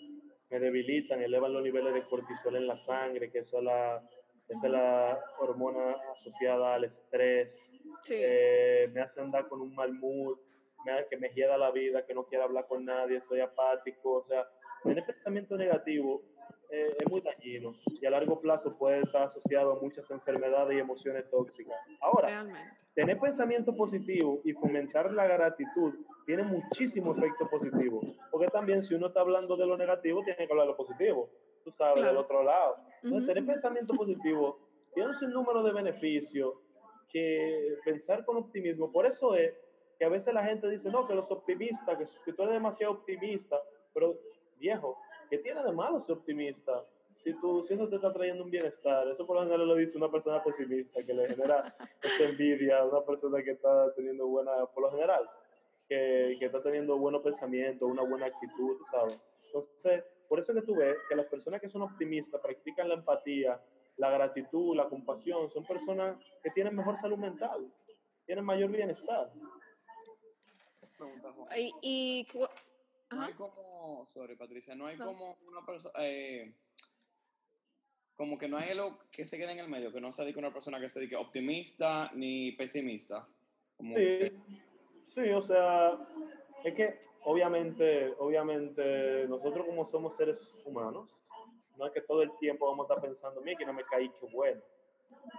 me 0.49 0.59
debilitan, 0.59 1.21
elevan 1.21 1.53
los 1.53 1.63
niveles 1.63 1.93
de 1.93 2.03
cortisol 2.07 2.55
en 2.55 2.67
la 2.67 2.77
sangre, 2.77 3.29
que 3.31 3.39
eso 3.39 3.57
es 3.59 3.63
la, 3.63 4.01
esa 4.47 4.65
es 4.67 4.71
la 4.71 5.19
hormona 5.39 5.95
asociada 6.13 6.75
al 6.75 6.83
estrés, 6.85 7.69
Sí. 8.03 8.15
eh, 8.17 8.89
me 8.93 9.01
hace 9.01 9.19
andar 9.21 9.47
con 9.47 9.61
un 9.61 9.73
mal 9.75 9.93
mood, 9.93 10.37
me 10.85 11.05
que 11.09 11.17
me 11.17 11.29
hieda 11.29 11.57
la 11.57 11.71
vida, 11.71 12.05
que 12.05 12.13
no 12.13 12.25
quiero 12.25 12.45
hablar 12.45 12.65
con 12.67 12.85
nadie, 12.85 13.21
soy 13.21 13.41
apático, 13.41 14.13
o 14.13 14.23
sea, 14.23 14.47
tener 14.83 15.05
pensamiento 15.05 15.57
negativo 15.57 16.21
eh, 16.69 16.95
es 16.99 17.09
muy 17.11 17.21
dañino 17.21 17.73
y 18.01 18.05
a 18.05 18.09
largo 18.09 18.39
plazo 18.41 18.77
puede 18.77 19.01
estar 19.01 19.23
asociado 19.23 19.71
a 19.71 19.81
muchas 19.81 20.09
enfermedades 20.11 20.77
y 20.77 20.79
emociones 20.79 21.29
tóxicas. 21.29 21.75
Ahora, 22.01 22.27
realmente. 22.27 22.69
tener 22.93 23.19
pensamiento 23.19 23.75
positivo 23.75 24.41
y 24.43 24.53
fomentar 24.53 25.11
la 25.13 25.27
gratitud 25.27 25.93
tiene 26.25 26.43
muchísimo 26.43 27.13
efecto 27.13 27.49
positivo, 27.49 28.01
porque 28.31 28.47
también 28.47 28.81
si 28.83 28.95
uno 28.95 29.07
está 29.07 29.21
hablando 29.21 29.55
de 29.55 29.65
lo 29.65 29.77
negativo, 29.77 30.23
tiene 30.23 30.45
que 30.45 30.51
hablar 30.51 30.65
de 30.65 30.71
lo 30.71 30.77
positivo, 30.77 31.29
tú 31.63 31.71
sabes, 31.71 31.95
Claro. 31.95 32.09
del 32.09 32.17
otro 32.17 32.43
lado. 32.43 32.75
Entonces, 33.03 33.19
Ujú, 33.19 33.27
tener 33.27 33.43
ujú. 33.43 33.51
pensamiento 33.53 33.93
positivo 33.93 34.59
tiene 34.93 35.09
un 35.09 35.15
sinnúmero 35.15 35.63
de 35.63 35.71
beneficios 35.73 36.53
que 37.11 37.75
pensar 37.85 38.25
con 38.25 38.37
optimismo. 38.37 38.91
Por 38.91 39.05
eso 39.05 39.35
es 39.35 39.53
que 39.97 40.05
a 40.05 40.09
veces 40.09 40.33
la 40.33 40.43
gente 40.43 40.69
dice, 40.69 40.89
no, 40.89 41.07
que 41.07 41.15
los 41.15 41.31
optimistas, 41.31 41.97
que, 41.97 42.03
que 42.25 42.33
tú 42.33 42.43
eres 42.43 42.55
demasiado 42.55 42.93
optimista, 42.93 43.57
pero 43.93 44.15
viejo, 44.57 44.97
¿qué 45.29 45.37
tiene 45.39 45.63
de 45.63 45.71
malo 45.71 45.99
ser 45.99 46.17
optimista? 46.17 46.85
Si, 47.13 47.33
tú, 47.33 47.63
si 47.63 47.73
eso 47.73 47.89
te 47.89 47.95
está 47.95 48.13
trayendo 48.13 48.43
un 48.43 48.51
bienestar, 48.51 49.07
eso 49.07 49.25
por 49.25 49.37
lo 49.37 49.43
general 49.43 49.67
lo 49.67 49.75
dice 49.75 49.97
una 49.97 50.11
persona 50.11 50.43
pesimista, 50.43 51.01
que 51.05 51.13
le 51.13 51.27
genera 51.27 51.63
esta 52.01 52.23
envidia 52.23 52.79
a 52.79 52.85
una 52.85 53.03
persona 53.03 53.41
que 53.43 53.51
está 53.51 53.93
teniendo 53.95 54.27
buena, 54.27 54.65
por 54.67 54.83
lo 54.83 54.91
general, 54.91 55.25
que, 55.89 56.35
que 56.39 56.45
está 56.45 56.61
teniendo 56.61 56.97
buenos 56.97 57.21
pensamientos, 57.21 57.89
una 57.89 58.03
buena 58.03 58.27
actitud, 58.27 58.77
¿sabes? 58.91 59.19
Entonces, 59.45 60.03
por 60.27 60.39
eso 60.39 60.53
que 60.53 60.61
tú 60.61 60.75
ves 60.75 60.97
que 61.09 61.15
las 61.15 61.25
personas 61.25 61.61
que 61.61 61.69
son 61.69 61.81
optimistas 61.81 62.39
practican 62.41 62.89
la 62.89 62.95
empatía, 62.95 63.59
la 63.97 64.11
gratitud, 64.11 64.75
la 64.75 64.87
compasión, 64.87 65.49
son 65.49 65.65
personas 65.65 66.17
que 66.43 66.51
tienen 66.51 66.75
mejor 66.75 66.97
salud 66.97 67.17
mental, 67.17 67.65
tienen 68.25 68.45
mayor 68.45 68.69
bienestar. 68.69 69.27
Pregunta, 70.97 71.31
Juan. 71.31 71.47
Y, 71.57 71.73
y 71.81 72.27
No 73.11 73.17
ajá. 73.17 73.27
hay 73.27 73.33
como, 73.33 74.05
sorry 74.13 74.35
Patricia, 74.35 74.75
no 74.75 74.85
hay 74.87 74.97
No. 74.97 75.05
como 75.05 75.37
una 75.47 75.65
persona, 75.65 75.93
eh, 75.99 76.53
como 78.15 78.37
que 78.37 78.47
no 78.47 78.57
hay 78.57 78.71
algo 78.71 78.99
que 79.11 79.23
se 79.23 79.37
quede 79.37 79.51
en 79.53 79.59
el 79.59 79.69
medio, 79.69 79.91
que 79.93 80.01
no 80.01 80.11
se 80.11 80.23
dedique 80.23 80.39
una 80.39 80.51
persona 80.51 80.79
que 80.79 80.89
se 80.89 80.99
dedique 80.99 81.15
optimista 81.15 82.11
ni 82.15 82.51
pesimista. 82.53 83.27
Como 83.77 83.95
Sí, 83.95 84.01
que- 84.01 84.33
sí, 85.13 85.29
o 85.29 85.41
sea, 85.41 85.97
es 86.63 86.73
que 86.73 86.99
obviamente, 87.23 88.13
obviamente 88.19 89.27
nosotros 89.27 89.65
como 89.67 89.85
somos 89.85 90.15
seres 90.17 90.55
humanos, 90.65 91.23
no 91.77 91.85
es 91.85 91.93
que 91.93 92.01
todo 92.01 92.23
el 92.23 92.35
tiempo 92.39 92.65
vamos 92.65 92.89
a 92.89 92.93
estar 92.93 93.07
pensando, 93.07 93.39
mira, 93.41 93.57
que 93.57 93.65
no 93.65 93.73
me 93.73 93.83
caí, 93.83 94.09
qué 94.19 94.25
bueno. 94.33 94.61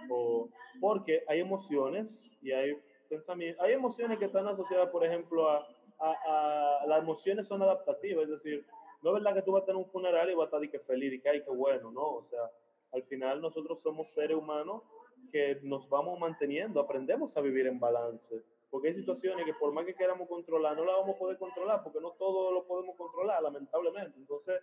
O, 0.09 0.49
porque 0.79 1.23
hay 1.27 1.41
emociones 1.41 2.31
y 2.41 2.51
hay 2.51 2.81
pensamientos, 3.09 3.63
hay 3.63 3.73
emociones 3.73 4.17
que 4.17 4.25
están 4.25 4.47
asociadas, 4.47 4.89
por 4.89 5.05
ejemplo, 5.05 5.49
a, 5.49 5.67
a, 5.99 6.81
a- 6.81 6.87
las 6.87 6.99
emociones 7.03 7.47
son 7.47 7.61
adaptativas, 7.61 8.23
es 8.25 8.29
decir, 8.31 8.65
no 9.01 9.09
es 9.11 9.13
verdad 9.23 9.33
que 9.35 9.41
tú 9.41 9.51
vas 9.53 9.63
a 9.63 9.65
tener 9.65 9.77
un 9.81 9.89
funeral 9.89 10.29
y 10.29 10.33
vas 10.35 10.43
a 10.43 10.47
estar 10.47 10.59
de 10.61 10.69
que 10.69 10.79
feliz 10.79 11.13
y 11.13 11.21
que 11.21 11.29
ay, 11.29 11.43
qué 11.43 11.51
bueno, 11.51 11.91
no, 11.91 12.15
o 12.15 12.23
sea, 12.23 12.39
al 12.91 13.03
final 13.03 13.41
nosotros 13.41 13.81
somos 13.81 14.09
seres 14.11 14.35
humanos 14.37 14.83
que 15.31 15.59
nos 15.63 15.87
vamos 15.89 16.19
manteniendo, 16.19 16.79
aprendemos 16.79 17.35
a 17.37 17.41
vivir 17.41 17.67
en 17.67 17.79
balance, 17.79 18.41
porque 18.69 18.89
hay 18.89 18.93
situaciones 18.93 19.45
que 19.45 19.53
por 19.53 19.71
más 19.73 19.85
que 19.85 19.93
queramos 19.95 20.27
controlar, 20.27 20.75
no 20.75 20.85
la 20.85 20.93
vamos 20.97 21.15
a 21.15 21.19
poder 21.19 21.37
controlar, 21.37 21.83
porque 21.83 21.99
no 21.99 22.09
todo 22.11 22.51
lo 22.51 22.65
podemos 22.65 22.95
controlar, 22.95 23.41
lamentablemente. 23.43 24.17
Entonces, 24.17 24.59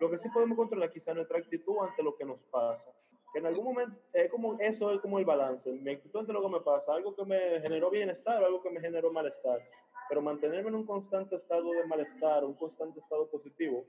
lo 0.00 0.10
que 0.10 0.18
sí 0.18 0.28
podemos 0.28 0.56
controlar 0.56 0.90
quizá 0.92 1.14
nuestra 1.14 1.38
actitud 1.38 1.76
ante 1.82 2.02
lo 2.02 2.14
que 2.16 2.24
nos 2.24 2.42
pasa. 2.44 2.90
Que 3.32 3.38
en 3.38 3.46
algún 3.46 3.64
momento 3.64 3.98
es 4.12 4.30
como 4.30 4.58
eso 4.60 4.92
es 4.92 5.00
como 5.00 5.18
el 5.18 5.24
balance. 5.24 5.70
Mi 5.82 5.92
actitud 5.92 6.20
ante 6.20 6.32
lo 6.32 6.42
que 6.42 6.48
me 6.48 6.60
pasa, 6.60 6.94
algo 6.94 7.14
que 7.14 7.24
me 7.24 7.60
generó 7.60 7.90
bienestar 7.90 8.42
o 8.42 8.46
algo 8.46 8.62
que 8.62 8.70
me 8.70 8.80
generó 8.80 9.12
malestar. 9.12 9.60
Pero 10.08 10.22
mantenerme 10.22 10.68
en 10.68 10.76
un 10.76 10.86
constante 10.86 11.36
estado 11.36 11.70
de 11.72 11.84
malestar, 11.86 12.44
un 12.44 12.54
constante 12.54 13.00
estado 13.00 13.28
positivo, 13.28 13.84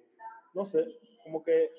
no 0.56 0.66
sé, 0.66 0.84
como 1.24 1.44
que 1.44 1.72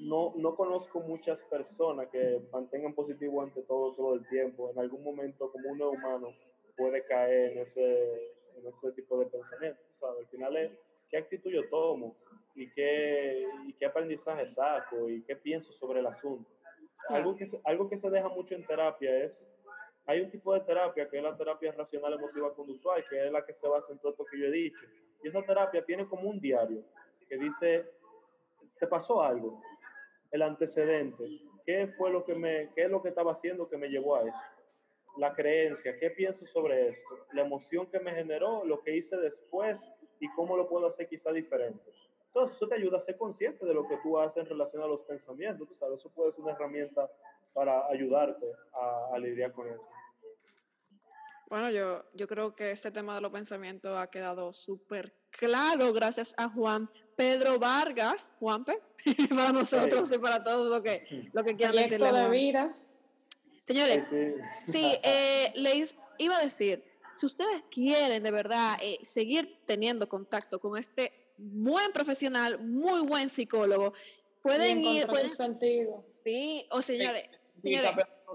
no, 0.00 0.34
no 0.36 0.54
conozco 0.54 1.00
muchas 1.00 1.42
personas 1.44 2.08
que 2.08 2.40
mantengan 2.52 2.94
positivo 2.94 3.42
ante 3.42 3.62
todo 3.62 3.94
todo 3.94 4.14
el 4.14 4.28
tiempo. 4.28 4.70
En 4.70 4.78
algún 4.78 5.02
momento, 5.02 5.50
como 5.50 5.70
uno 5.70 5.90
humano, 5.90 6.28
puede 6.76 7.04
caer 7.04 7.52
en 7.52 7.58
ese, 7.58 8.34
en 8.56 8.66
ese 8.66 8.92
tipo 8.92 9.18
de 9.18 9.26
pensamiento. 9.26 9.80
Al 10.18 10.26
final 10.26 10.56
es 10.56 10.72
qué 11.08 11.16
actitud 11.16 11.50
yo 11.50 11.66
tomo 11.68 12.14
y 12.58 12.68
qué, 12.70 13.46
y 13.66 13.72
qué 13.74 13.86
aprendizaje 13.86 14.46
saco 14.48 15.08
y 15.08 15.22
qué 15.22 15.36
pienso 15.36 15.72
sobre 15.72 16.00
el 16.00 16.06
asunto. 16.06 16.50
Algo 17.08 17.36
que, 17.36 17.46
se, 17.46 17.60
algo 17.64 17.88
que 17.88 17.96
se 17.96 18.10
deja 18.10 18.28
mucho 18.28 18.56
en 18.56 18.66
terapia 18.66 19.24
es, 19.24 19.48
hay 20.06 20.20
un 20.20 20.30
tipo 20.30 20.52
de 20.52 20.60
terapia 20.60 21.08
que 21.08 21.18
es 21.18 21.22
la 21.22 21.36
terapia 21.36 21.70
racional 21.70 22.14
emotiva 22.14 22.52
conductual, 22.54 23.04
que 23.08 23.26
es 23.26 23.30
la 23.30 23.46
que 23.46 23.54
se 23.54 23.68
basa 23.68 23.92
en 23.92 23.98
todo 24.00 24.10
esto 24.12 24.26
que 24.26 24.40
yo 24.40 24.46
he 24.46 24.50
dicho. 24.50 24.84
Y 25.22 25.28
esa 25.28 25.42
terapia 25.42 25.84
tiene 25.84 26.08
como 26.08 26.28
un 26.28 26.40
diario 26.40 26.82
que 27.28 27.36
dice, 27.36 27.84
¿te 28.78 28.86
pasó 28.88 29.22
algo? 29.22 29.62
El 30.32 30.42
antecedente. 30.42 31.24
¿Qué 31.64 31.86
fue 31.96 32.10
lo 32.10 32.24
que 32.24 32.34
me, 32.34 32.70
qué 32.74 32.84
es 32.84 32.90
lo 32.90 33.00
que 33.02 33.10
estaba 33.10 33.32
haciendo 33.32 33.68
que 33.68 33.76
me 33.76 33.88
llevó 33.88 34.16
a 34.16 34.22
eso? 34.22 34.42
La 35.16 35.32
creencia, 35.32 35.96
¿qué 35.98 36.10
pienso 36.10 36.44
sobre 36.44 36.88
esto? 36.88 37.26
La 37.32 37.42
emoción 37.42 37.86
que 37.86 38.00
me 38.00 38.12
generó, 38.12 38.64
lo 38.64 38.80
que 38.80 38.96
hice 38.96 39.16
después 39.18 39.88
y 40.18 40.28
cómo 40.32 40.56
lo 40.56 40.68
puedo 40.68 40.88
hacer 40.88 41.08
quizá 41.08 41.32
diferente. 41.32 41.92
Entonces, 42.28 42.56
eso 42.56 42.68
te 42.68 42.76
ayuda 42.76 42.96
a 42.98 43.00
ser 43.00 43.16
consciente 43.16 43.66
de 43.66 43.74
lo 43.74 43.86
que 43.86 43.96
tú 43.98 44.18
haces 44.18 44.42
en 44.42 44.48
relación 44.48 44.82
a 44.82 44.86
los 44.86 45.02
pensamientos. 45.02 45.66
Tú 45.66 45.74
sabes, 45.74 46.00
eso 46.00 46.10
puede 46.10 46.30
ser 46.30 46.44
una 46.44 46.52
herramienta 46.52 47.10
para 47.52 47.86
ayudarte 47.88 48.46
a, 48.72 49.14
a 49.14 49.18
lidiar 49.18 49.52
con 49.52 49.68
eso. 49.68 49.82
Bueno, 51.48 51.70
yo, 51.70 52.04
yo 52.12 52.28
creo 52.28 52.54
que 52.54 52.70
este 52.70 52.90
tema 52.90 53.14
de 53.14 53.22
los 53.22 53.30
pensamientos 53.30 53.96
ha 53.96 54.08
quedado 54.08 54.52
súper 54.52 55.14
claro 55.30 55.92
gracias 55.94 56.34
a 56.36 56.48
Juan 56.50 56.90
Pedro 57.16 57.58
Vargas, 57.58 58.34
Juanpe, 58.38 58.80
para 59.30 59.52
nosotros 59.52 60.10
y 60.12 60.18
para 60.18 60.44
todos 60.44 60.68
lo 60.68 60.82
que, 60.82 61.28
lo 61.32 61.42
que 61.42 61.56
quieran 61.56 61.74
decirle. 61.74 62.12
de 62.12 62.28
vida. 62.28 62.76
Señores, 63.66 64.06
sí, 64.06 64.34
sí 64.70 64.98
eh, 65.02 65.52
les 65.56 65.96
iba 66.18 66.36
a 66.36 66.44
decir, 66.44 66.84
si 67.14 67.26
ustedes 67.26 67.62
quieren 67.70 68.22
de 68.22 68.30
verdad 68.30 68.78
eh, 68.82 68.98
seguir 69.02 69.58
teniendo 69.66 70.08
contacto 70.08 70.60
con 70.60 70.78
este 70.78 71.12
buen 71.38 71.92
profesional, 71.92 72.58
muy 72.58 73.06
buen 73.06 73.28
psicólogo, 73.28 73.94
pueden 74.42 74.84
ir. 74.84 75.06
Pueden, 75.06 75.30
sentido. 75.30 76.04
Sí, 76.24 76.66
o 76.70 76.82
señores, 76.82 77.30
señores 77.56 77.90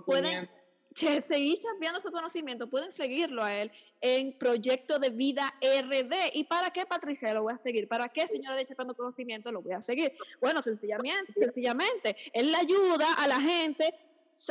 pueden 0.05 0.49
seguir 0.95 1.59
chambeando 1.59 1.99
su 1.99 2.11
conocimiento, 2.11 2.69
pueden 2.69 2.91
seguirlo 2.91 3.43
a 3.43 3.53
él 3.55 3.71
en 4.01 4.37
Proyecto 4.37 4.99
de 4.99 5.09
Vida 5.09 5.53
RD. 5.61 6.31
¿Y 6.33 6.43
para 6.45 6.71
qué, 6.71 6.85
Patricia, 6.85 7.33
lo 7.33 7.43
voy 7.43 7.53
a 7.53 7.57
seguir? 7.57 7.87
¿Para 7.87 8.09
qué, 8.09 8.27
señora 8.27 8.55
de 8.55 8.65
Chapando 8.65 8.95
Conocimiento, 8.95 9.51
lo 9.51 9.61
voy 9.61 9.73
a 9.73 9.81
seguir? 9.81 10.13
Bueno, 10.41 10.61
sencillamente, 10.61 11.33
sencillamente, 11.35 12.15
él 12.33 12.51
le 12.51 12.57
ayuda 12.57 13.07
a 13.19 13.27
la 13.27 13.39
gente 13.39 13.93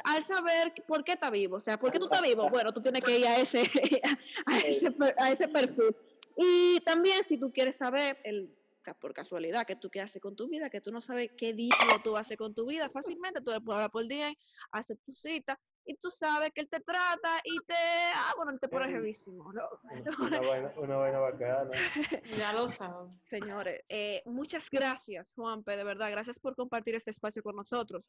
al 0.04 0.22
saber 0.22 0.72
por 0.86 1.04
qué 1.04 1.12
está 1.12 1.28
vivo, 1.28 1.56
o 1.56 1.60
sea, 1.60 1.78
¿por 1.78 1.90
qué 1.90 1.98
tú 1.98 2.06
estás 2.06 2.22
vivo? 2.22 2.48
Bueno, 2.48 2.72
tú 2.72 2.80
tienes 2.80 3.04
que 3.04 3.18
ir 3.18 3.26
a 3.26 3.36
ese, 3.36 3.62
a 4.46 4.58
ese, 4.58 4.94
a 5.18 5.30
ese 5.30 5.48
perfil. 5.48 5.94
Y 6.36 6.80
también 6.80 7.24
si 7.24 7.38
tú 7.38 7.52
quieres 7.52 7.76
saber 7.76 8.18
el 8.24 8.54
por 9.00 9.14
casualidad, 9.14 9.64
que 9.64 9.76
tú 9.76 9.88
qué 9.90 10.00
haces 10.00 10.20
con 10.20 10.34
tu 10.34 10.48
vida, 10.48 10.68
que 10.68 10.80
tú 10.80 10.90
no 10.90 11.00
sabes 11.00 11.30
qué 11.36 11.52
día 11.52 11.72
tú 12.02 12.16
haces 12.16 12.36
con 12.36 12.52
tu 12.54 12.66
vida, 12.66 12.90
fácilmente 12.90 13.40
tú 13.40 13.52
le 13.52 13.60
puedes 13.60 13.76
hablar 13.76 13.90
por 13.90 14.06
día, 14.06 14.32
hacer 14.72 14.98
tu 15.04 15.12
cita, 15.12 15.58
y 15.84 15.96
tú 15.96 16.10
sabes 16.10 16.52
que 16.54 16.62
él 16.62 16.68
te 16.68 16.80
trata 16.80 17.40
y 17.44 17.58
te, 17.66 17.74
ah, 18.14 18.32
bueno, 18.36 18.52
él 18.52 18.60
te 18.60 18.68
pone 18.68 18.88
jevísimo. 18.88 19.52
¿no? 19.52 19.62
Una, 20.20 20.40
vaina, 20.40 20.72
una 20.76 20.96
vaina 20.96 21.18
bacana. 21.18 21.70
ya 22.38 22.52
lo 22.52 22.68
saben. 22.68 23.20
Señores, 23.24 23.82
eh, 23.88 24.22
muchas 24.26 24.68
gracias, 24.70 25.32
Juanpe, 25.34 25.76
de 25.76 25.84
verdad, 25.84 26.10
gracias 26.10 26.38
por 26.38 26.54
compartir 26.54 26.94
este 26.94 27.10
espacio 27.10 27.42
con 27.42 27.56
nosotros, 27.56 28.04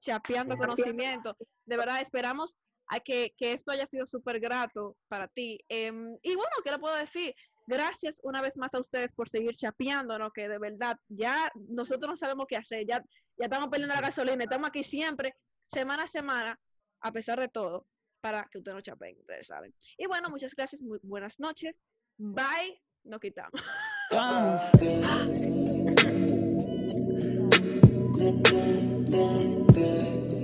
chapeando 0.00 0.56
conocimiento. 0.56 1.36
De 1.64 1.76
verdad, 1.76 2.00
esperamos 2.00 2.56
a 2.88 3.00
que, 3.00 3.34
que 3.36 3.52
esto 3.52 3.70
haya 3.70 3.86
sido 3.86 4.06
súper 4.06 4.40
grato 4.40 4.96
para 5.08 5.28
ti. 5.28 5.58
Em, 5.68 6.18
y 6.22 6.34
bueno, 6.34 6.50
¿qué 6.64 6.70
le 6.72 6.78
puedo 6.78 6.96
decir? 6.96 7.34
Gracias 7.72 8.20
una 8.22 8.42
vez 8.42 8.58
más 8.58 8.74
a 8.74 8.80
ustedes 8.80 9.14
por 9.14 9.30
seguir 9.30 9.56
chapeando, 9.56 10.18
¿no? 10.18 10.30
Que 10.30 10.46
de 10.46 10.58
verdad 10.58 10.94
ya 11.08 11.50
nosotros 11.68 12.10
no 12.10 12.16
sabemos 12.16 12.44
qué 12.46 12.56
hacer, 12.56 12.84
ya, 12.86 13.02
ya 13.38 13.46
estamos 13.46 13.70
perdiendo 13.70 13.94
la 13.94 14.02
gasolina, 14.02 14.44
estamos 14.44 14.68
aquí 14.68 14.84
siempre, 14.84 15.34
semana 15.64 16.02
a 16.02 16.06
semana, 16.06 16.60
a 17.00 17.12
pesar 17.12 17.40
de 17.40 17.48
todo, 17.48 17.86
para 18.20 18.46
que 18.50 18.58
ustedes 18.58 18.74
no 18.74 18.82
chapeen, 18.82 19.16
ustedes 19.20 19.46
saben. 19.46 19.74
Y 19.96 20.06
bueno, 20.06 20.28
muchas 20.28 20.54
gracias, 20.54 20.82
muy 20.82 20.98
buenas 21.02 21.40
noches. 21.40 21.80
Bye, 22.18 22.78
nos 23.04 23.20
quitamos. 23.20 23.58